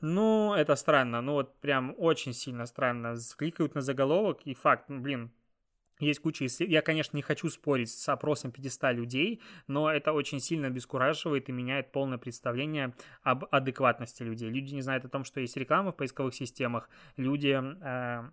Ну, 0.00 0.54
это 0.54 0.76
странно. 0.76 1.20
Ну, 1.20 1.32
вот 1.32 1.58
прям 1.60 1.94
очень 1.98 2.32
сильно 2.32 2.66
странно. 2.66 3.16
Кликают 3.36 3.74
на 3.74 3.80
заголовок, 3.80 4.42
и 4.44 4.54
факт, 4.54 4.88
ну, 4.88 5.00
блин, 5.00 5.32
есть 6.00 6.20
куча 6.20 6.46
исследований. 6.46 6.74
Я, 6.74 6.82
конечно, 6.82 7.16
не 7.16 7.22
хочу 7.22 7.48
спорить 7.50 7.90
с 7.90 8.08
опросом 8.08 8.52
500 8.52 8.92
людей, 8.94 9.40
но 9.66 9.90
это 9.90 10.12
очень 10.12 10.40
сильно 10.40 10.68
обескураживает 10.68 11.48
и 11.48 11.52
меняет 11.52 11.92
полное 11.92 12.18
представление 12.18 12.94
об 13.22 13.46
адекватности 13.50 14.22
людей. 14.22 14.48
Люди 14.48 14.74
не 14.74 14.82
знают 14.82 15.04
о 15.04 15.08
том, 15.08 15.24
что 15.24 15.40
есть 15.40 15.56
реклама 15.56 15.92
в 15.92 15.96
поисковых 15.96 16.34
системах. 16.34 16.88
Люди 17.16 17.60
э, 17.60 18.30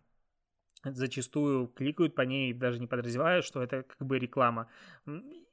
зачастую 0.83 1.67
кликают 1.67 2.13
по 2.13 2.21
ней, 2.21 2.53
даже 2.53 2.79
не 2.79 2.87
подразумевая, 2.87 3.41
что 3.41 3.63
это 3.63 3.83
как 3.83 4.07
бы 4.07 4.19
реклама. 4.19 4.67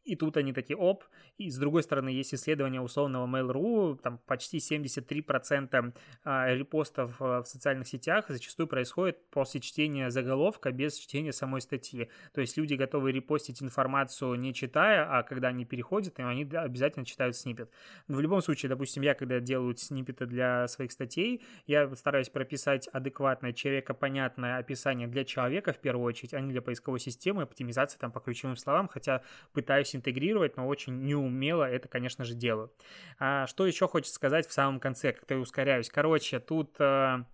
И 0.05 0.17
тут 0.17 0.37
они 0.37 0.53
такие, 0.53 0.77
оп. 0.77 1.05
И 1.38 1.49
с 1.51 1.57
другой 1.59 1.83
стороны, 1.83 2.09
есть 2.09 2.35
исследование 2.35 2.81
условного 2.81 3.27
Mail.ru, 3.27 3.99
там 3.99 4.19
почти 4.27 4.59
73% 4.59 5.95
а, 6.25 6.55
репостов 6.55 7.17
а, 7.21 7.43
в 7.43 7.47
социальных 7.47 7.87
сетях 7.87 8.27
зачастую 8.29 8.67
происходит 8.67 9.31
после 9.31 9.61
чтения 9.61 10.11
заголовка, 10.11 10.73
без 10.73 10.97
чтения 10.97 11.33
самой 11.33 11.61
статьи. 11.61 12.11
То 12.35 12.41
есть 12.41 12.57
люди 12.57 12.75
готовы 12.75 13.12
репостить 13.12 13.62
информацию 13.62 14.35
не 14.35 14.53
читая, 14.53 15.07
а 15.09 15.23
когда 15.23 15.49
они 15.49 15.65
переходят, 15.65 16.19
они 16.19 16.43
обязательно 16.43 17.05
читают 17.05 17.37
снипет. 17.37 17.71
Но 18.09 18.17
в 18.17 18.21
любом 18.21 18.43
случае, 18.43 18.71
допустим, 18.71 19.03
я 19.03 19.15
когда 19.15 19.41
делаю 19.41 19.77
снипеты 19.77 20.27
для 20.27 20.67
своих 20.69 20.91
статей, 20.91 21.43
я 21.67 21.95
стараюсь 21.95 22.29
прописать 22.29 22.88
адекватное, 22.88 23.53
человекопонятное 23.53 24.59
описание 24.59 25.07
для 25.07 25.25
человека 25.25 25.73
в 25.73 25.79
первую 25.79 26.05
очередь, 26.07 26.35
а 26.35 26.41
не 26.41 26.51
для 26.51 26.62
поисковой 26.62 26.99
системы, 26.99 27.43
оптимизации 27.43 27.99
там 27.99 28.11
по 28.11 28.21
ключевым 28.21 28.57
словам, 28.57 28.88
хотя 28.88 29.23
пытаюсь 29.53 29.91
пытаюсь 29.92 29.96
интегрировать, 29.96 30.57
но 30.57 30.66
очень 30.66 31.05
неумело 31.05 31.64
это, 31.64 31.88
конечно 31.88 32.24
же, 32.24 32.35
делаю. 32.35 32.72
А, 33.18 33.46
что 33.46 33.66
еще 33.66 33.88
хочется 33.88 34.14
сказать 34.14 34.46
в 34.46 34.52
самом 34.52 34.81
конце, 34.81 35.12
как-то 35.12 35.37
ускоряюсь. 35.37 35.88
Короче, 35.88 36.40
тут... 36.40 36.76
А 36.81 37.24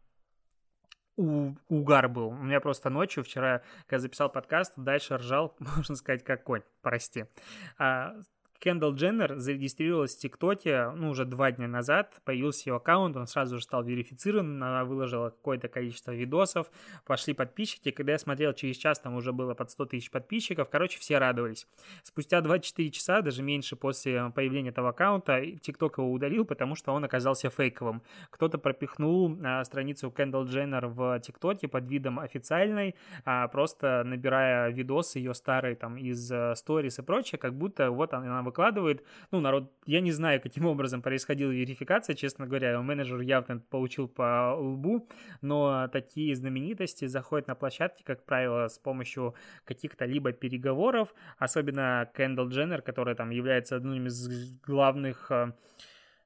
у, 1.16 1.56
угар 1.68 2.08
был. 2.08 2.28
У 2.28 2.44
меня 2.44 2.60
просто 2.60 2.90
ночью 2.90 3.24
вчера, 3.24 3.62
когда 3.88 3.98
записал 3.98 4.30
подкаст, 4.30 4.74
дальше 4.76 5.16
ржал, 5.16 5.56
можно 5.76 5.96
сказать, 5.96 6.22
как 6.22 6.44
конь, 6.44 6.62
прости. 6.80 7.24
А, 7.76 8.14
Кендалл 8.58 8.94
Дженнер 8.94 9.36
зарегистрировалась 9.36 10.16
в 10.16 10.18
ТикТоке, 10.18 10.90
ну, 10.90 11.10
уже 11.10 11.24
два 11.24 11.52
дня 11.52 11.68
назад, 11.68 12.20
появился 12.24 12.68
ее 12.68 12.76
аккаунт, 12.76 13.16
он 13.16 13.26
сразу 13.26 13.58
же 13.58 13.62
стал 13.62 13.84
верифицирован, 13.84 14.62
она 14.62 14.84
выложила 14.84 15.30
какое-то 15.30 15.68
количество 15.68 16.10
видосов, 16.10 16.68
пошли 17.06 17.34
подписчики, 17.34 17.92
когда 17.92 18.12
я 18.12 18.18
смотрел 18.18 18.52
через 18.52 18.76
час, 18.76 18.98
там 18.98 19.14
уже 19.14 19.32
было 19.32 19.54
под 19.54 19.70
100 19.70 19.86
тысяч 19.86 20.10
подписчиков, 20.10 20.68
короче, 20.70 20.98
все 20.98 21.18
радовались. 21.18 21.68
Спустя 22.02 22.40
24 22.40 22.90
часа, 22.90 23.22
даже 23.22 23.42
меньше 23.42 23.76
после 23.76 24.30
появления 24.34 24.70
этого 24.70 24.88
аккаунта, 24.88 25.40
ТикТок 25.60 25.98
его 25.98 26.10
удалил, 26.10 26.44
потому 26.44 26.74
что 26.74 26.92
он 26.92 27.04
оказался 27.04 27.50
фейковым. 27.50 28.02
Кто-то 28.30 28.58
пропихнул 28.58 29.38
а, 29.44 29.62
страницу 29.64 30.10
Кендалл 30.10 30.46
Дженнер 30.46 30.86
в 30.88 31.20
ТикТоке 31.20 31.68
под 31.68 31.86
видом 31.88 32.18
официальной, 32.18 32.96
а, 33.24 33.46
просто 33.48 34.02
набирая 34.04 34.70
видосы 34.70 35.20
ее 35.20 35.34
старые 35.34 35.76
там 35.76 35.96
из 35.96 36.32
сторис 36.58 36.98
и 36.98 37.02
прочее, 37.02 37.38
как 37.38 37.54
будто 37.54 37.90
вот 37.92 38.14
она 38.14 38.42
выкладывает. 38.48 39.04
Ну, 39.30 39.40
народ, 39.40 39.72
я 39.86 40.00
не 40.00 40.12
знаю, 40.12 40.40
каким 40.40 40.66
образом 40.66 41.02
происходила 41.02 41.50
верификация, 41.50 42.14
честно 42.14 42.46
говоря, 42.46 42.80
менеджер 42.82 43.20
явно 43.20 43.60
получил 43.70 44.08
по 44.08 44.54
лбу, 44.56 45.08
но 45.42 45.88
такие 45.88 46.34
знаменитости 46.34 47.06
заходят 47.06 47.48
на 47.48 47.54
площадки, 47.54 48.02
как 48.02 48.24
правило, 48.24 48.68
с 48.68 48.78
помощью 48.78 49.34
каких-то 49.64 50.04
либо 50.04 50.32
переговоров, 50.32 51.14
особенно 51.38 52.10
Кендалл 52.16 52.48
Дженнер, 52.48 52.82
которая 52.82 53.14
там 53.14 53.30
является 53.30 53.76
одним 53.76 54.06
из 54.06 54.58
главных 54.60 55.30
э, 55.30 55.52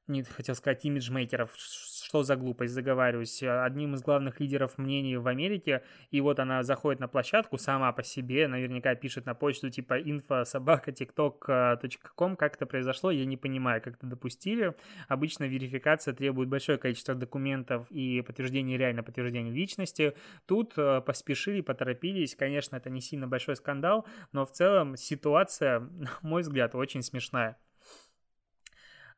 не 0.07 0.23
хотел 0.23 0.55
сказать 0.55 0.83
имиджмейкеров, 0.85 1.51
что 1.55 2.23
за 2.23 2.35
глупость, 2.35 2.73
заговариваюсь, 2.73 3.41
одним 3.43 3.95
из 3.95 4.01
главных 4.01 4.39
лидеров 4.39 4.77
мнений 4.77 5.17
в 5.17 5.27
Америке, 5.27 5.83
и 6.11 6.21
вот 6.21 6.39
она 6.39 6.63
заходит 6.63 6.99
на 6.99 7.07
площадку 7.07 7.57
сама 7.57 7.91
по 7.93 8.03
себе, 8.03 8.47
наверняка 8.47 8.95
пишет 8.95 9.25
на 9.25 9.33
почту 9.33 9.69
типа 9.69 9.99
info 9.99 10.45
собака 10.45 10.91
tiktok.com, 10.91 12.35
как 12.35 12.55
это 12.55 12.65
произошло, 12.65 13.11
я 13.11 13.25
не 13.25 13.37
понимаю, 13.37 13.81
как 13.81 13.95
это 13.95 14.07
допустили. 14.07 14.75
Обычно 15.07 15.45
верификация 15.45 16.13
требует 16.13 16.49
большое 16.49 16.77
количество 16.77 17.15
документов 17.15 17.87
и 17.89 18.21
подтверждение 18.21 18.77
реально 18.77 19.03
подтверждения 19.03 19.51
личности. 19.51 20.13
Тут 20.45 20.73
э, 20.77 21.01
поспешили, 21.01 21.61
поторопились, 21.61 22.35
конечно, 22.35 22.75
это 22.75 22.89
не 22.89 23.01
сильно 23.01 23.27
большой 23.27 23.55
скандал, 23.55 24.05
но 24.31 24.45
в 24.45 24.51
целом 24.51 24.97
ситуация, 24.97 25.79
на 25.91 26.09
мой 26.21 26.41
взгляд, 26.41 26.75
очень 26.75 27.01
смешная. 27.01 27.57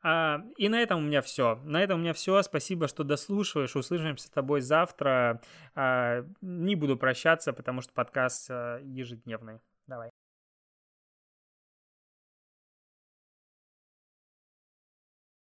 А, 0.08 0.44
и 0.56 0.70
на 0.70 0.80
этом 0.84 1.00
у 1.00 1.02
меня 1.02 1.24
все. 1.24 1.56
На 1.64 1.82
этом 1.82 1.98
у 1.98 2.02
меня 2.04 2.14
все. 2.14 2.40
Спасибо, 2.44 2.88
что 2.88 3.04
дослушиваешь. 3.04 3.76
Услышимся 3.76 4.28
с 4.28 4.30
тобой 4.30 4.62
завтра. 4.62 5.42
А, 5.74 6.24
не 6.42 6.76
буду 6.76 6.96
прощаться, 6.96 7.54
потому 7.54 7.82
что 7.82 7.92
подкаст 7.92 8.52
а, 8.52 8.80
ежедневный. 8.84 9.62
Давай. 9.88 10.15